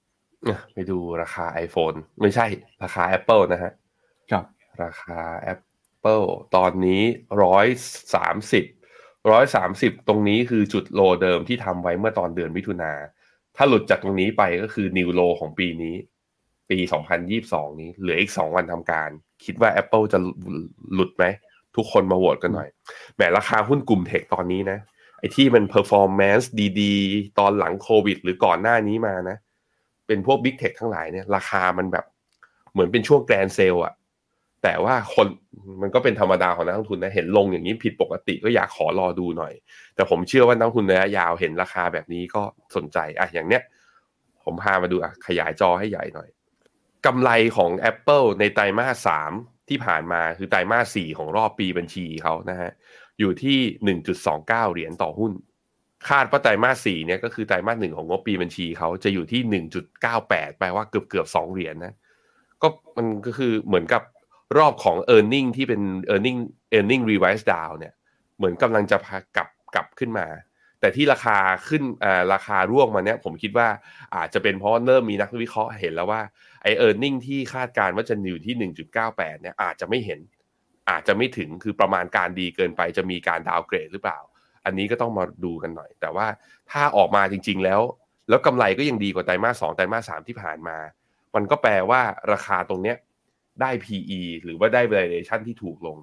[0.73, 2.45] ไปดูราคา iPhone ไม่ใช่
[2.83, 3.73] ราคา Apple นะฮะ
[4.31, 4.45] ครับ
[4.83, 5.19] ราคา
[5.53, 7.01] Apple ตอนนี้
[7.43, 7.67] ร้อย
[8.15, 8.65] สามสิบ
[9.31, 12.93] ร้อยสามสิบตรงนี้คือจุดโลเดิมที่ทำไว้เมื่อตอนเดือนมิถุนา
[13.55, 15.95] ถ้าหลุดจากตรงนี้ไปก็คือนิวโลของปีนี้
[16.69, 16.77] ปี
[17.31, 19.09] 2022นี้ เหลืออีก2วันทำการ
[19.45, 20.19] คิดว่า Apple จะ
[20.93, 21.25] หลุดไหม
[21.75, 22.69] ทุกคนมาโหวตกันหน่อย
[23.15, 24.79] แหมราคาหุ้นกลุ่มเทคตอนนี้นะ
[25.19, 26.45] ไอ้ที่มัน performance
[26.81, 29.37] ดี ๆ ตอนหลังโควิด หรือก่อนหน้านี้มานะ
[30.07, 32.05] เป็นพวก Big Tech ทั้งหลายเนี่ยราคามันแบบ
[32.73, 33.93] เหมือนเป็นช่วงแกรนเซลอะ
[34.63, 35.27] แต่ว่าคน
[35.81, 39.53] มันก็เป็นธรรมดาของนักลงทุนนะเห็นลงอย่างนี้ผิดปกติก็อยากขอรอดูหน่อย
[39.95, 42.43] แต่ผมเชื่อว่านักลงทุนระยะยาวเห็นราคาแบบนี้ก็
[42.75, 43.63] สนใจอะอย่างเนี้ย
[44.43, 46.29] ผมพามาดูอะขยายจอให้ใหญ่หน่อย
[47.05, 49.31] กำไรของ Apple ในไตรมาสสาม
[49.69, 52.71] ที่ผ่านมาคือไตรมาสสี่ของรอบปีบัญชีเขานะฮะ
[53.19, 55.31] อยู่ที่ 1.29 เหรียญต่อหุ้น
[56.09, 61.93] คาดว่าไตรมาสสี่เนี่ยก็คือไตรมาสหนึ่งของงบปีบัญชีเขาจะอยู่ที่หนึ่งจุดเก้าแปดแปลว่าเกือบเกือบสองเหรียญนะ
[62.61, 64.01] ก็มันก็คือเหมือนกับ
[64.57, 65.81] รอบของ e a r n i n g ที่เป็น
[66.13, 66.39] e a r n i n g
[66.77, 67.93] e a r n i n g revise down เนี่ย
[68.37, 70.27] เหมือนกำลังจะพากลับกลับขึ้นมา
[70.79, 71.37] แต่ที่ราคา
[71.67, 73.67] ขึ้นอ่าราคาร่วงมาเนี่ยผมคิดว่า
[74.15, 76.21] อาจจะเป็นเพราะเริ่มมีนักวิเคราะห์เห็นแล้วว่า
[76.63, 80.19] ไอ e a r n i n g ที่คาดการณ์ว่าจะอยู่ที่ 1.98 เนี่ยอาจจะไม่เห็น
[80.89, 84.19] อาจจะไม่ถึงคือประมาณการดีเกินไปจะมีการดาวเกรดหรือเปล่า
[84.65, 86.27] อันนี้ก็ต้องมาดูกันหน่อย แต่ว่า
[86.71, 87.81] ถ้าออกมาจริง ๆ แล้ว
[88.29, 90.77] แล้วกำไรก็ยังดีกว่าไตรมาสสองไตรมาสสามที่ผ่านมา
[91.35, 92.01] มันก็แปลว่า
[92.31, 92.97] ราคาตรงเนี้ย
[93.61, 95.97] ได้ PE หรือว่าได้ valuation ที่ถูกลง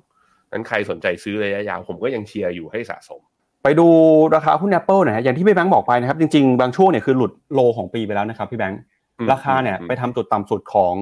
[0.53, 3.21] นั้นใครสนใจซื้อระยะยาว ผมก็ยังเชียร์อยู่ให้สะสม
[3.63, 3.87] ไปดู
[4.35, 8.81] ราคาหุ้น Apple หน่อยฮะอย่างที่พี่แบงค์บอกไปนะครับ จริง ๆ บางช่วงเนี่ยคือหลุดโลของปีไปแล้วนะครับพี่แบงค์
[9.19, 10.97] อืมราคาเนี่ยอืมไปทำจุดต่ำสุดของ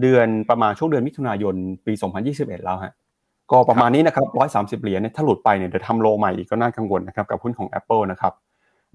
[0.00, 1.54] เดือนประมาณช่วงเดือนมิถุนายน
[1.86, 1.92] ปี
[2.28, 2.92] 2021 แล้วฮะ
[3.50, 4.26] ก็ประมาณนี้นะครับ
[4.78, 8.32] 130เหรียญเนี่ยถ้าหลุดไปเนี่ยเดี๋ยวทำโลใหม่อีกก็น่ากังวลนะครับกับหุ้นของ Apple นะครับ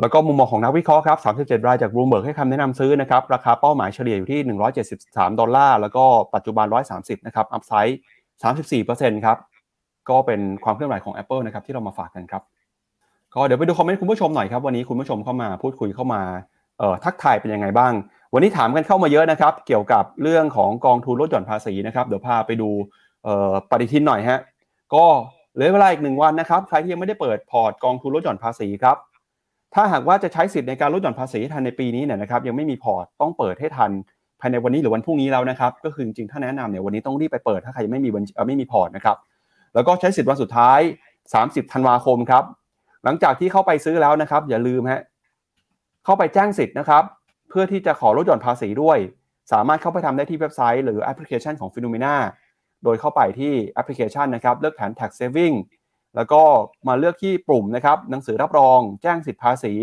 [0.02, 4.39] แล้วก็มุมมองของนักวิเคราะห์ครับ37 รายจาก Bloomberg ให้คำแนะนำซื้อนะครับ ราคาเป้าหมายเฉลี่ยอยู่ที่
[4.89, 6.04] 173 ดอลลาร์ แล้วก็
[6.36, 6.66] ปัจจุบัน
[6.97, 7.99] 130 นะครับ อัพไซด์
[8.62, 9.38] 34%ครับ
[10.10, 12.43] ก็เป็นความเคลื่อนไหวของ Apple นะครับที่เรามาฝากกันครับ
[13.36, 16.22] ก็เดี๋ยวไปดูคอมเมนต์คุณผู้ชมหน่อยครับ วันนี้คุณผู้ชมเข้ามาพูดคุยเข้ามา
[16.80, 17.93] เอ่อทักทายเป็นยังไงบ้าง
[18.34, 22.70] วันนี้ถามกันเข้ามาเยอะนะครับ เกี่ยวกับเรื่องของกองทุนลดหย่อนภาษีนะครับ เดี๋ยวพาไปดู
[23.69, 24.39] ปฏิทินหน่อยฮะ
[24.95, 25.05] ก็
[25.53, 28.97] เหลือเวลาอีกหนึ่งวันนะครับใครที่ยังไม่ได้เปิดพอร์ตกองทุนลดหย่อนภาษีครับ
[29.74, 33.91] ถ้าหากว่าจะใช้สิทธิ์ในการลดหย่อนภาษีทันในปีนี้เนี่ยนะครับยังไม่มีพอร์ตต้องเปิดให้ทัน
[34.41, 39.17] ภายในวันนี้หรือวันพรุ่งนี้แล้วนะครับก็คือจริงๆถ้าแนะนำเนี่ยวันนี้ต้องรีบไปเปิดถ้าใครไม่มีบัญชีเอ่อไม่มีพอร์ตนะครับ
[39.74, 40.80] แล้วก็ใช้สิทธิ์วันสุดท้าย
[41.28, 42.43] 30ธันวาคมครับ
[43.03, 45.01] หลังจากที่เข้าไปซื้อแล้วนะครับ อย่าลืมฮะ
[46.05, 47.03] เข้าไปแจ้งสิทธิ์นะครับ
[47.49, 48.97] เพื่อที่จะขอลดหย่อนภาษีด้วย
[49.51, 52.15] สามารถเข้าไปทำได้ที่เว็บไซต์หรือแอปพลิเคชันของ p h e n o m e n a
[52.84, 55.55] โดยเข้าไปที่แอปพลิเคชันนะครับ เลือกแผน tax saving
[56.15, 56.41] แล้วก็
[56.88, 59.73] มาเลือกที่ปุ่มนะครับหนังสือรับรองแจ้งสิทธิภาษี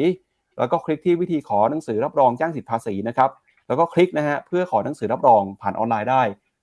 [0.59, 3.31] แล้วก็คลิกที่วิธีขอหนังสือรับรองแจ้งสิทธิภาษีนะครับ
[3.69, 6.23] แล้วก็คลิกนะฮะเพื่อขอหนังสือรับรองผ่านออนไลน์ได้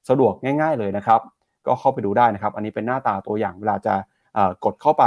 [0.10, 1.20] สะดวกง่าย ๆเลยนะครับ
[1.68, 3.96] ก็เข้าไปดูได้นะครับ อันนี้เป็นหน้าตาตัวอย่างเวลาจะ
[4.66, 5.04] กดเข้าไป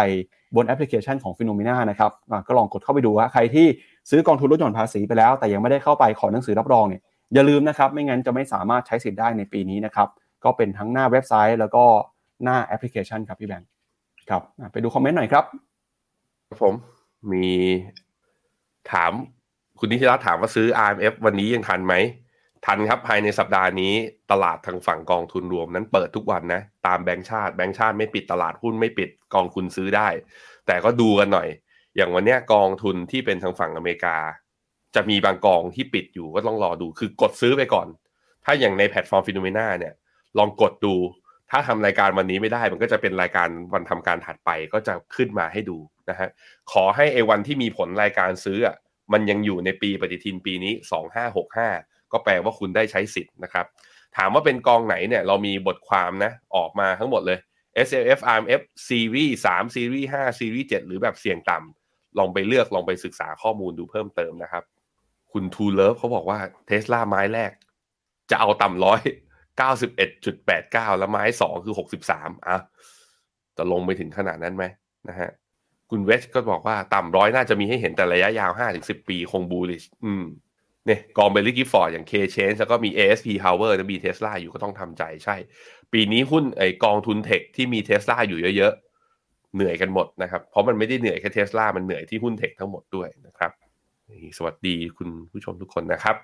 [0.57, 2.13] บนแอปพลิเคชันของ p h e n o m e n a นะครับ
[2.47, 3.67] ก็ลองกดเข้าไปดูว่าใครที่
[4.11, 7.03] ซื้อกองทุนลดหย่อนภาษีไปแล้ว แต่ยังไม่ได้เข้าไปขอหนังสือรับรองเนี่ย
[7.35, 10.09] อย่าลืมนะครับ ไม่งั้นจะไม่สามารถใช้สิทธิ์ได้ในปีนี้นะครับ
[10.45, 11.85] ก็เป็นทั้งหน้าเว็บไซต์ แล้วก็
[12.45, 13.69] หน้าแอปพลิเคชันครับพี่แบงค์
[14.31, 15.45] ครับไปดูคอมเมนต์หน่อยครับ
[16.63, 16.75] ผม
[17.33, 17.47] มี
[18.93, 19.13] ถาม
[19.79, 21.95] คุณนิติรัตถามว่าซื้อ RMF วันนี้ยังทันไหม
[22.67, 23.93] ทันครับภายในสัปดาห์นี้
[24.31, 30.09] ตลาดทางฝั่งกองทุนรวมนั้นเปิดทุกวันนะ ตามแบงก์ชาติแบงก์ชาติไม่ปิดตลาดหุ้นไม่ปิดกองทุนซื้อได้
[30.67, 31.49] แต่ก็ดูกันหน่อย
[31.97, 34.17] อย่างวันนี้กองทุนที่เป็นทางฝั่งอเมริกา
[34.95, 37.89] จะมีบางกองที่ปิดอยู่ก็ต้องรอดูคือกดซื้อไปก่อน
[38.45, 39.95] ถ้าอย่างในแพลตฟอร์ม FINNOMENA เนี่ย
[40.39, 40.95] ลองกดดู
[41.51, 45.79] ถ้าทำรายการวันนี้ไม่ได้ มันก็จะเป็นรายการวันทำการถัดไปก็จะขึ้นมาให้ดู
[46.11, 46.29] นะฮะ
[46.73, 48.77] ขอให้ไอ้วันที่มีผลรายการซื้ออะ
[49.13, 50.73] มันยังอยู่ในปีปฏิทินปีนี้
[51.43, 53.67] 2565 ก็แปลว่าคุณได้ใช้สิทธิ์นะครับ
[54.17, 57.39] ถามว่าเป็นกองไหนเนี่ยเรามีบทความนะออกมาทั้งหมดเลย
[57.87, 64.65] S L F R M F Series 3 Series 5 Series 7 หรือแบบเสี่ยงต่ำลองไปเลือกลองไปศึกษาข้อมูลดูเพิ่มเติมนะครับ
[65.33, 67.53] คุณทูเลิฟเขาบอกว่าเทสลาไม้แรก
[68.31, 69.01] จะเอาต่ำร้อย
[69.59, 72.59] เก้าสิบเอ็ดจุดแปดเก้าแล้วไม้สองคือหกสิบสามอะ
[73.57, 74.65] จะลงไปถึงขนาดนั้นไหม
[75.09, 75.31] นะฮะ
[75.91, 80.25] คุณเวชก็บอกว่าต่ำร้อยน่าจะมีให้เห็นแต่ระยะยาวห้าถึงสิบปีคง bullish อืม
[80.87, 85.37] เนี่ยกองเบลลี่กิฟฟอร์ดอย่าง K Change แล้วก็มี ASP Power และมีเทสลาอยู่ก็ต้องทำใจใช่
[85.93, 93.53] ปีนี้หุ้นไอกองทุน tech ที่มีเทสลาอยู่เยอะๆ เหนื่อยกันหมดนะครับ เพราะมันไม่ได้เหนื่อยแค่เทสลามันเหนื่อยที่หุ้น tech ทั้งหมดด้วยนะครับ
[94.37, 96.17] สวัสดีคุณผู้ชมทุกคนนะครับ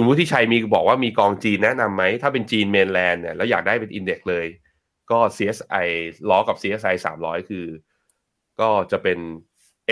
[0.00, 4.46] คุณวุฒิชัยมีบอกว่ามีกองจีนแนะนำไหม ถ้าเป็นจีน mainland เนี่ยแล้วอยากได้เป็น index เลย
[5.10, 5.86] ก็ CSI
[6.30, 7.66] ล้อกับ CSI 300 คือ
[8.60, 9.18] ก็จะเป็น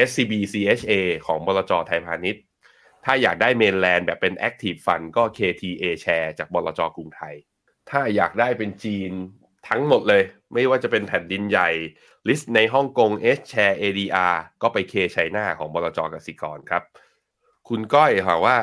[0.09, 0.93] SCBCHA
[1.27, 2.43] ของบลจไทยพาณิชย์
[3.05, 7.35] ถ้าอยากได้ mainland แบบเป็น Active Fund ก็ KT-Ashares จากบลจกรุงไทย
[7.91, 9.11] ถ้าอยากได้เป็นจีน
[9.69, 10.23] ทั้งหมดเลย
[10.55, 11.71] ไม่ว่าจะเป็นแผ่นดินใหญ่
[12.29, 16.83] list ในฮ่องกง S Share ADR ก็ไป K China ของบลจกสิกรครับ
[17.69, 18.57] คุณก้อยถามว่า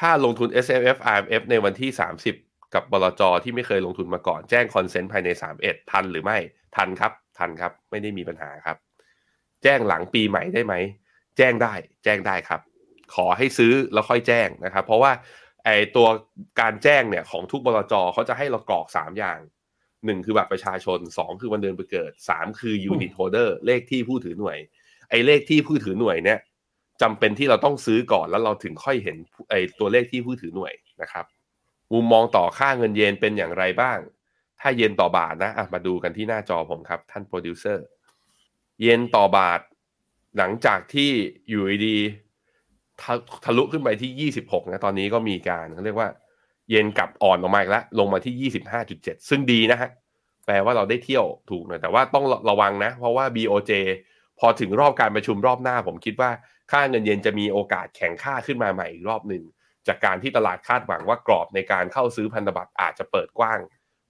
[0.00, 1.90] ถ้าลงทุน S M F R M F ในวันที่
[2.32, 5.28] 30 กับบลจที่ไม่เคยลงทุนมาก่อน แจ้งคอนเซนต์ภายใน
[5.60, 6.38] 31 ทันหรือไม่
[6.76, 8.76] ทันครับ ทันครับ ไม่ได้มีปัญหาครับ
[9.62, 10.74] แจ้งหลังปีใหม่ได้ไหม
[11.36, 11.74] แจ้งได้
[12.04, 12.60] แจ้งได้ครับ
[13.14, 15.12] ขอให้ซื้อแล้วค่อยแจ้งนะครับ เพราะว่า
[15.64, 16.06] ไอตัว
[16.60, 19.38] การแจ้งเนี่ยของทุกบลจเขาจะให้เรากรอก 3 อย่าง
[19.82, 24.58] 1คือบัตรประชาชน2คือวันเดือนปีเกิด3คือ unit holder เลขที่ผู้ถือหน่วย
[25.10, 26.38] ไอเลขที่ผู้ถือหน่วยเนี่ย
[27.02, 29.16] จำเป็นที่เราต้องซื้อก่อนแล้วเราถึงค่อยเห็น
[29.50, 30.72] ไอ้ตัวเลขที่ผู้ถือหน่วย
[31.02, 31.24] นะครับ
[31.92, 33.98] มุมมองต่อค่าเงินเยนเป็นอย่างไรบ้าง
[34.60, 37.84] ถ้าเยนต่อบาทนะะมาดูกันที่หน้าจอผมครับ ท่านโปรดิวเซอร์
[38.80, 39.60] เยนต่อบาท
[40.38, 41.10] หลังจากที่
[41.48, 41.96] อยู่ดี
[43.00, 43.12] ทะ
[43.44, 46.08] ทะลุขึ้นไปที่ 26 นะ ตอนนี้ก็มีการเขาเรียกว่า
[46.70, 48.50] เย็นกลับอ่อนลงมาอีกแล้ว ลงมาที่
[48.88, 49.90] 25.7 ซึ่งดีนะฮะ
[50.46, 53.72] แปลว่าเราได้เที่ยวถูกหน่อย แต่ว่าต้องระวังนะ เพราะว่า BOJ
[54.40, 56.30] พอถึงรอบการประชุมรอบหน้า ผมคิดว่า
[56.70, 59.42] ค่าเงินเยนจะมีโอกาสแข็งค่าขึ้นมาใหม่อีกรอบหนึ่ง
[59.88, 63.58] จากการที่ตลาดคาดหวังว่ากรอบในการเข้าซื้อพันธบัตรอาจจะเปิดกว้าง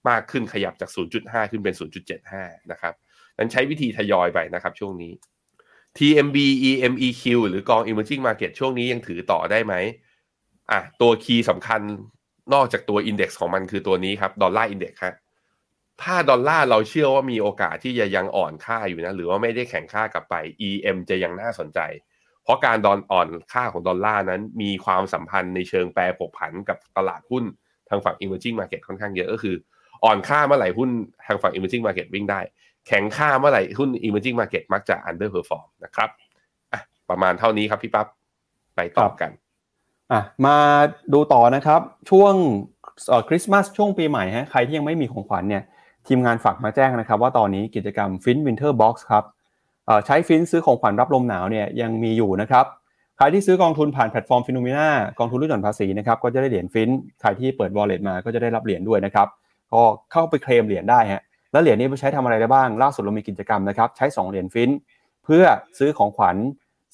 [0.09, 1.75] มากขึ้นขยับจาก 0.5 ขึ้นเป็น
[2.23, 2.95] 0.75 นะครับ
[3.39, 5.13] นั้นใช้วิธีทยอยไปนะครับช่วงนี้
[5.99, 6.37] TMB
[6.71, 9.75] EMEQ หรือกอง Emerging Market ช่วงนี้ยังถือต่อได้ไหม
[10.71, 11.81] อะตัว key สำคัญ
[12.55, 15.15] นอกจากตัว index ของมันคือตัวนี้ครับ dollar index ฮะ
[16.03, 20.35] ถ้าดอลลาร์เราเชื่อว่ามีโอกาสที่จะยังอ่อนค่าอยู่นะ หรือว่าไม่ได้แข็งค่ากลับไป
[20.69, 21.81] EM จะยังน่าสนใจ
[22.45, 27.45] เพราะการดอนอ่อนค่าของดอลลาร์นั้น มีความสัมพันธ์ในเชิงแปรผกผันกับตลาดหุ้น
[27.89, 29.57] ทางฝั่ง emerging market ค่อนข้างเยอะก็คือ
[30.05, 30.91] อ่อนค่าเมื่อไหร่หุ้น
[31.27, 32.41] ทางฝั่ง emerging market วิ่งได้
[32.87, 36.09] แข็งค่าเมื่อไหร่หุ้น emerging market มักจะ underperform นะครับ
[36.73, 36.81] อะ
[37.11, 38.07] ประมาณเท่านี้ครับพี่ปั๊บ
[38.77, 39.31] ไปต่อกัน
[40.13, 40.57] อะมา
[41.13, 41.81] ดูต่อนะครับ
[42.11, 42.35] ช่วง
[43.29, 45.63] คริสต์มาสช่วงปีใหม่ฮะใครที่ยังไม่มีของขวัญเนี่ย
[46.07, 49.25] ทีมงานฝากมาแจ้งนะครับ ว่าตอนนี้กิจกรรม FINT Winter Box ครับ
[50.07, 52.65] ใช้ FINT ซื้อของขวัญรับลมหนาวเนี่ยยังมีอยู่นะครับ
[53.17, 54.89] ใครที่ซื้อกองทุนผ่านแพลตฟอร์ม FINNOMENA
[55.19, 56.89] กองทุนลดหย่อนภาษีนะครับก็จะได้เหรียญ FINT
[57.21, 59.29] ใครที่เปิด wallet มาก็จะได้รับเหรียญด้วยนะครับ
[59.73, 59.83] ก็
[60.13, 61.23] เข้าไปเคลมเหรียญได้ฮะ
[61.53, 64.71] แล้วเหรียญนี้ไปใช้ทำอะไรได้บ้าง ล่าสุดเรามีกิจกรรมนะครับใช้ 2 เหรียญ FINT
[65.25, 65.45] เพื่อ
[65.79, 66.37] ซื้อของขวัญ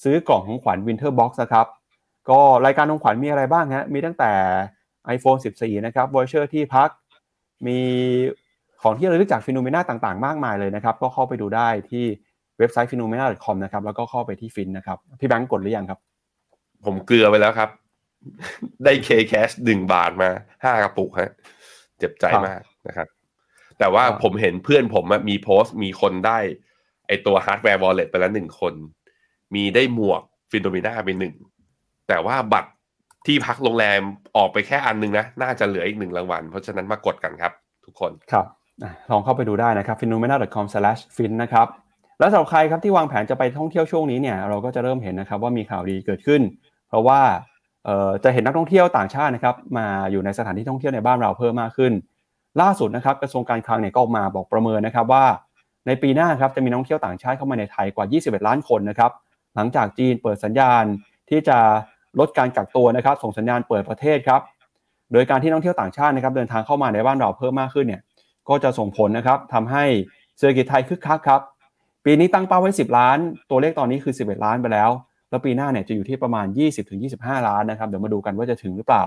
[0.03, 1.67] ซื้อกล่องของขวัญ Winter Box นะครับ
[2.29, 4.31] ก็รายการของขวัญมีอะไรบ้างฮะมีตั้งแต่
[5.15, 6.89] iPhone 14 นะครับ voucher ที่พัก
[7.67, 7.79] มี
[8.81, 12.05] ของที่ระลึกจาก FINNOMENA ต่างๆ มากมายเลยนะครับ ก็เข้าไปดูได้ที่
[12.59, 14.69] เว็บไซต์ p h e n o m e n a c o m นะครับ แล้วก็เข้าไปที่ FINT
[14.77, 15.99] นะครับ พี่แบงก์กดหรือยังครับ
[16.85, 17.69] ผมเกลือไปแล้วครับ
[18.83, 20.29] ได้ K Cash หนึ่งบาทมา
[20.63, 21.31] ห้ากระปุกฮะ
[21.99, 23.07] เจ็บใจมากนะครับ
[23.79, 26.37] แต่ว่าผมเห็นเพื่อนผมมีโพสต์มีคนได้
[27.07, 28.73] ไอตัว hardware wallet ไปแล้วหนึ่งคน
[29.55, 30.21] มีได้หมวก
[30.51, 31.35] FINNOMENA ไปหนึ่ง
[32.07, 32.71] แต่ว่าบัตร
[33.25, 34.01] ที่พักโรงแรม
[34.37, 37.53] ออกไปแค่อันนึงนะ น่าจะเหลืออีกหนึ่งรางวัล เพราะฉะนั้นมากดกันครับ
[37.85, 38.45] ทุกคนครับ
[39.11, 40.65] ลองเข้าไปดูได้นะครับ p h e n o m e n a c o m
[41.17, 41.67] f i n นะครับ
[42.19, 46.41] แล้วสำหรับใครครับที่วางแผนจะไปท่องเที่ยวช่วงนี้เนี่ยเราก็จะเริ่มเห็นนะครับว่ามีข่าวดีเกิดขึ้น
[46.89, 47.21] เพราะว่า
[48.23, 51.93] จะเห็นนักท่องเที่ยวต่างชาตินะครับมาอยู่ในสถานที่ท่องเที่ยวในบ้านเราเพิ่มมากขึ้น
[52.61, 55.25] ล่าสุดนะครับกระทรวงการคลังเนี่ยก็ออกมาบอกประเมินนะครับว่า
[55.87, 59.11] ในปีหน้าครับจะมีนักท่องเที่ยวต่างชาติเข้ามาในไทยกว่า 21 ล้านคนนะครับ
[59.55, 60.83] หลังจากจีนเปิดสัญญาณ
[61.29, 61.57] ที่จะ
[62.19, 64.41] ลดการกักตัวนะครับส่งสัญญาณเปิดประเทศครับ
[65.13, 68.01] โดยการที่นักท่องเที่ยวต่างชาตินะครับเดินทางเข้ามาในบ้านเราเพิ่มมากขึ้นเนี่ย
[68.49, 69.83] ก็จะส่งผลนะครับทำให้
[70.37, 71.41] เศรษฐกิจไทยคึกคักครับ
[72.05, 73.17] ปีนี้ตั้งเป้าไว้ 10 ล้าน
[73.49, 74.89] ตัวเลขตอนนี้คือ 11 ล้านไปแล้ว
[75.29, 76.45] แล้วปีหน้าเนี่ยจะอยู่ที่ประมาณ
[76.97, 79.03] 20-25 ล้านนะครับ เดี๋ยวมาดูกันว่าจะถึงหรือเปล่า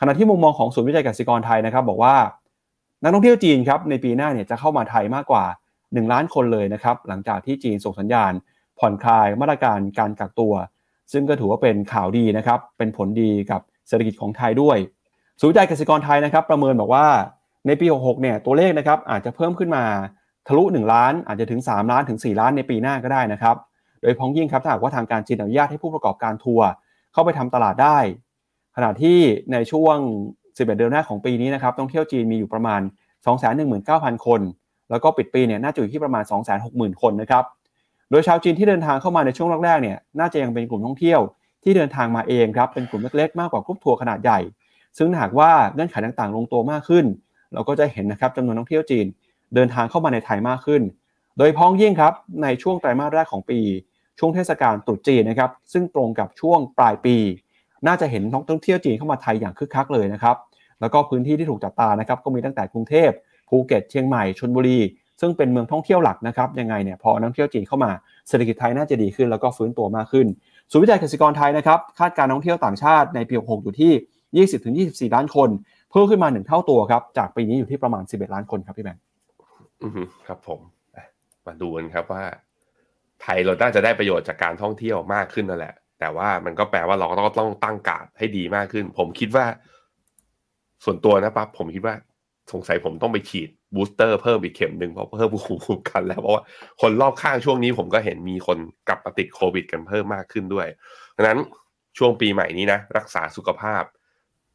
[0.00, 2.14] ขณะที่มุมมองของศูนย์วิจัยกสิกรไทยนะครับ บอกว่า
[3.02, 5.44] นักท่องเที่ยวจีนครับในปีหน้าเนี่ยจะเข้ามาไทยมากกว่า
[5.78, 8.32] 1 ล้านคนเลยนะครับหลังจากที่จีนส่งสัญญาณ
[8.78, 10.54] ผ่อนคลายมาตรการการกักตัว
[11.12, 14.78] ซึ่งก็ถือว่าเป็นข่าวดีนะครับเป็นผลดีกับเศรษฐกิจของไทยด้วย
[15.40, 17.06] ศูนย์วิจัยกสิกรไทยนะครับ ประเมินบอกว่า
[17.66, 19.84] ในปี 66 เนี่ยตัวเลขนะครับอาจจะเพิ่มขึ้นมา
[20.46, 23.56] ทะลุ 1 ล้าน อาจจะถึง 3 ล้านถึง 4 ล้านในปีหน้าก็ได้นะครับ
[24.02, 26.68] โดยพ้องยิ่งครับถ้าหากว่าทางการจีนอนุญาตให้ผู้ประกอบการทัวร์
[27.12, 27.98] เข้าไปทำตลาดได้
[28.76, 29.18] ขณะที่
[29.52, 29.96] ในช่วง
[30.36, 32.80] 11 เดือนแรกของปีนี้นะครับท่องเที่ยวจีนมีอยู่ประมาณ
[33.52, 34.40] 219,000 คน
[34.90, 36.24] แล้วก็ปิดปีเนี่ยน่าจะอยู่ที่ประมาณ
[36.62, 37.44] 260,000 คนนะครับ
[38.10, 41.20] โดยชาวจีนที่เดินทางเข้ามาในช่วงแรกๆเนี่ยน่าจะยังเป็นกลุ่มท่องเที่ยว
[41.64, 44.40] ที่เดินทางมาเองครับเป็นกลุ่มเล็กๆมากกว่ากรุ๊ปทัวร์ขนาดใหญ่
[44.98, 47.04] ซึ่งหากว่าเงื่อนไขต่างๆ ลงตัวมากขึ้น
[47.54, 49.06] เราก็จะเห็นนะครับจำนวนนักท่องเที่ยวจีน
[49.54, 50.82] เดินทางเข้ามาในไทยมากขึ้น
[51.38, 53.60] โดยพ้องยิ่งครับในช่วงไตรมาสแรกของปี
[54.18, 57.16] ช่วงเทศกาลตรุษจีนนะครับซึ่งตรงกับช่วงปลายปี
[57.86, 60.36] น่าจะเห็นนักท่องเที่ยวจีนเข้ามาไทยอย่างคึกคักเลยนะครับ
[60.80, 63.10] แล้วก็พื้นที่ที่ถูกจับตานะครับก็มีตั้งแต่กรุงเทพ
[63.48, 64.78] ภูเก็ตเชียงใหม่ชลบุรี
[65.20, 67.90] ซึ่งเป็นเมืองท่องเที่ยวหลักนะครับยังไงเนี่ยพอนักท่องเที่ยวจีนเข้ามา
[68.28, 70.26] เศรษฐกิจไทยน่าจะดีขึ้น แล้วก็ฟื้นตัวมากขึ้น
[70.70, 73.92] ศูนย์วิจัยเกษตรกรไทยนะครับคาดการนักท่องเที่ยวต่างชาติในปี 66 อยู่ที่
[75.08, 75.48] 20-24 ล้านคน
[75.90, 79.02] เพิ่มขึ้นมาหนึ่งเท่าตัวครับจากปีนี้อยู่ที่ประมาณ 11 ล้านคนครับพี่แบงค์
[80.26, 80.60] ครับผม
[81.46, 82.24] มาดูกันครับว่า
[83.22, 89.46] ไทยเราน่าจะได้ประโยชน์จากการท่องเที่ยวมากขึ้นนั่นแหละ แต่ว่ามันก็แปลว่าเราก็ต้องต้องตั้งการให้ดีมากขึ้น ผมคิดว่า
[90.84, 91.94] ส่วนตัวนะปั๊บผมคิดว่า
[92.52, 96.42] สงสัยผมต้องไปฉีดบูสเตอร์เพิ่มอีกเข็มหนึ่งเพราะเพิ่มภูมิคุ้มกันแล้วเพราะว่า
[96.80, 100.66] คนรอบข้างช่วงนี้ผมก็เห็นมีคนกลับมาติดโควิด กันเพิ่มมากขึ้นด้วย
[101.16, 101.38] ดังนั้น
[101.98, 103.82] ช่วงปีใหม่นี้นะ รักษาสุขภาพ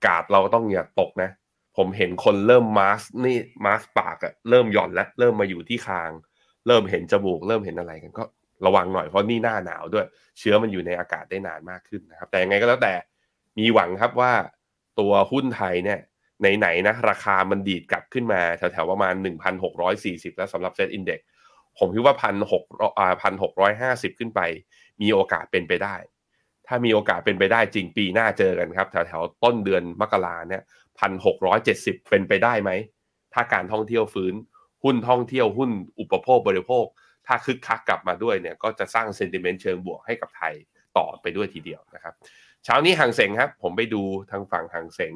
[0.06, 1.30] กาดเราต้องอย่าตกนะ
[1.78, 6.12] ผมเห็นคนเริ่มมาสนี่มาสปากอะเริ่มหย่อนแล้วเริ่มมาอยู่ที่คาง
[6.68, 8.24] เริ่มเห็นจมูก เริ่มเห็นอะไรกันก็
[8.66, 10.06] ระวังหน่อยเพราะนี่หน้าหนาวด้วย
[10.40, 12.94] เชื้อมันอยู่ในอากาศได้นานมากขึ้นนะครับ แต่ยังไงก็แล้วแต่
[13.60, 14.34] มีหวังครับว่า
[15.00, 16.00] ตัวหุ้นไทยเนี่ย
[16.58, 19.14] ไหนๆนะราคามันดีดกลับขึ้นมาแถวๆประมาณ
[19.76, 21.20] 1,640 แล้วสำหรับเซ็ตอินเด็ก
[21.80, 22.64] ผมคิดว่าพันหก
[23.00, 24.42] อ่าพันหกร้อยห้าสิบขึ้นไป
[25.02, 25.96] มีโอกาสเป็นไปได้
[26.68, 30.64] ถ้ามีโอกาสเป็นไปได้จริงปีหน้าเจอกันครับ แถวแถวต้นเดือนมกราเนี่ย
[31.00, 32.72] พันหกร้อยเจ็ดสิบเป็นไปได้ไหม
[33.34, 34.34] ถ้าการท่องเที่ยวฟื้น
[34.84, 36.86] หุ้นท่องเที่ยวหุ้นอุปโภคบริโภค
[37.28, 40.54] ถ้าคึกคักกลับมาด้วยเนี่ยก็จะสร้างเซนติเมนต์เชิงบวกให้กับไทย
[40.98, 42.14] ต่อไปด้วยทีเดียวนะครับ
[42.64, 44.02] เช้านี้ห่างเสงครับ ผมไปดู
[44.32, 45.14] ทางฝั่งห่างเสง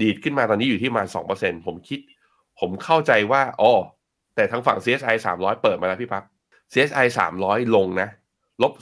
[0.00, 2.00] ดีดขึ้นมาตอนนี้อยู่ที่ประมาณสองเปอร์เซ็นผมคิด
[2.60, 3.72] ผมเข้าใจว่าอ๋อ
[4.34, 6.24] แต่ทางฝั่ง CSI 300 เปิดมาแล้วพี่ปั๊บ
[6.72, 7.06] CSI
[7.40, 8.08] 300 ลงนะ
[8.62, 8.72] ลบ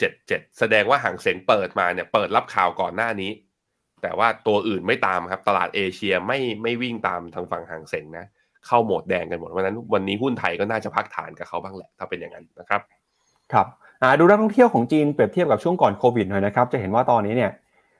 [0.00, 3.30] 0.77 แสดงว่าห่างเสงเปิดมาเนี่ยเปิดรับข่าวก่อนหน้านี้
[4.02, 8.26] แต่ว่าตัวอื่นไม่ตามครับ ตลาดเอเชียไม่ไม่วิ่งตามทางฝั่งห่างเสงนะ
[8.66, 12.80] เข้าโหมดแดงกันหมดวันนั้นวันนี้หุ้นไทยก็น่าจะพักฐานกับเขาบ้างแหละ ถ้าเป็นอย่างนั้นนะครับ
[13.52, 13.66] ครับ
[14.18, 17.50] ดูนักท่องเที่ยวของจีนเปรียบเทียบกับช่วงก่อนโควิดหน่อยนะครับ จะเห็นว่าตอนนี้เนี่ย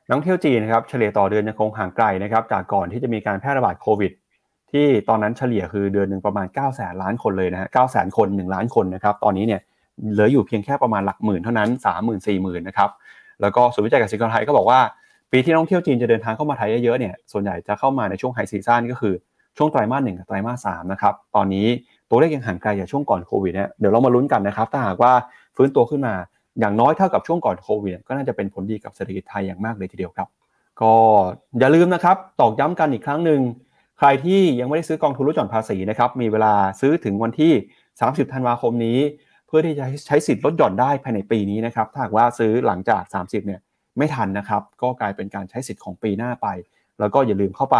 [0.07, 4.13] นักท่องเที่ยวจีนนะครับเฉลี่ยต่อเดือนยังคงห่างไกลนะครับ จากก่อนที่จะมีการแพร่ระบาดโควิด
[4.73, 9.61] ที่ตอนนั้นเฉลี่ยคือเดือนหนึ่งประมาณ9 0 0แสนล้านคนเลยนะฮะ9แสนคน 1 ล้านคนนะครับ ตอนนี้เนี่ย
[10.13, 12.91] เหลืออยู่เพียงแค่ประมาณหลักหมื่นเท่านั้น3 0 0 0 0 4 0 0 0 0นะครับ
[13.41, 14.81] แล้วก็ศูนย์วิจัยการสินค้าไทยก็บอกว่า
[15.33, 19.15] ปีที่นักท่องเที่ยวจีนจะเดินทางเข้ามาไทยเยอะๆเนี่ยส่วนใหญ่จะเข้ามาในช่วงไฮซีซั่นก็คือ
[19.57, 21.67] ช่วงไตรมาสหนึ่งกับไตรมาสสามนะครับตอนนี้
[22.11, 25.13] ตัวเลขยังห่างไกลจากช่วงก่อนโควิดเนี่ยเดี๋ยวเรามาลุ้นกันนะครับถ้าหากว่า
[25.57, 26.15] ฟื้นตัวขึ้นมา
[26.61, 30.29] อย่างน้อยเท่ากับช่วงก่อนโควิดก็น่าจะเป็นผลดีกับเศรษฐกิจไทยอย่างมากเลยทีเดียวครับ
[30.81, 30.93] ก็
[31.59, 33.41] อย่าลืมนะครับตอกย้ำกันอีกครั้งหนึ่ง
[33.99, 37.53] ใครที่ยังไม่ได้ซื้อกองทุนลดหย่อนภาษีนะครับมีเวลาซื้อถึงวันที่
[37.93, 38.99] 30 ธันวาคมนี้
[39.49, 43.61] เพื่อที่จะใช้สิทธิ์ลดหย่อนได้ภายในปีนี้นะครับ ถ้าหากว่าซื้อหลังจาก 30เนี่ย
[43.99, 46.47] ไม่ทันนะครับ ก็กลายเป็นการใช้สิทธิ์ของปีหน้าไป
[47.01, 47.79] แล้วก็อย่าลืมเข้าไป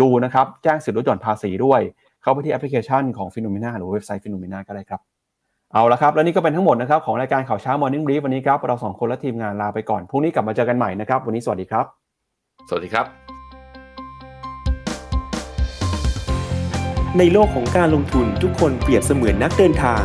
[0.00, 1.80] ดูนะครับ แจ้งสิทธิ์ลดหย่อนภาษีด้วย
[2.22, 5.00] เข้าไปที่แอปพลิเคชันของ FINNOMENA หรือเว็บไซต์ FINNOMENA ก็ได้ครับ
[5.72, 11.84] เอาละครับ และนี่ก็เป็นทั้งหมดนะครับของรายการข่าวเช้า Morning Brief วันนี้ครับ เราสองคนและทีมงานลาไปก่อน พรุ่งนี้กลับมาเจอกันใหม่นะครับ วันนี้สวัสดีครับ
[12.68, 13.06] สวัสดีครับ
[17.18, 20.04] ในโลกของการลงทุนทุกคนเปรียบเสมือนนักเดินทาง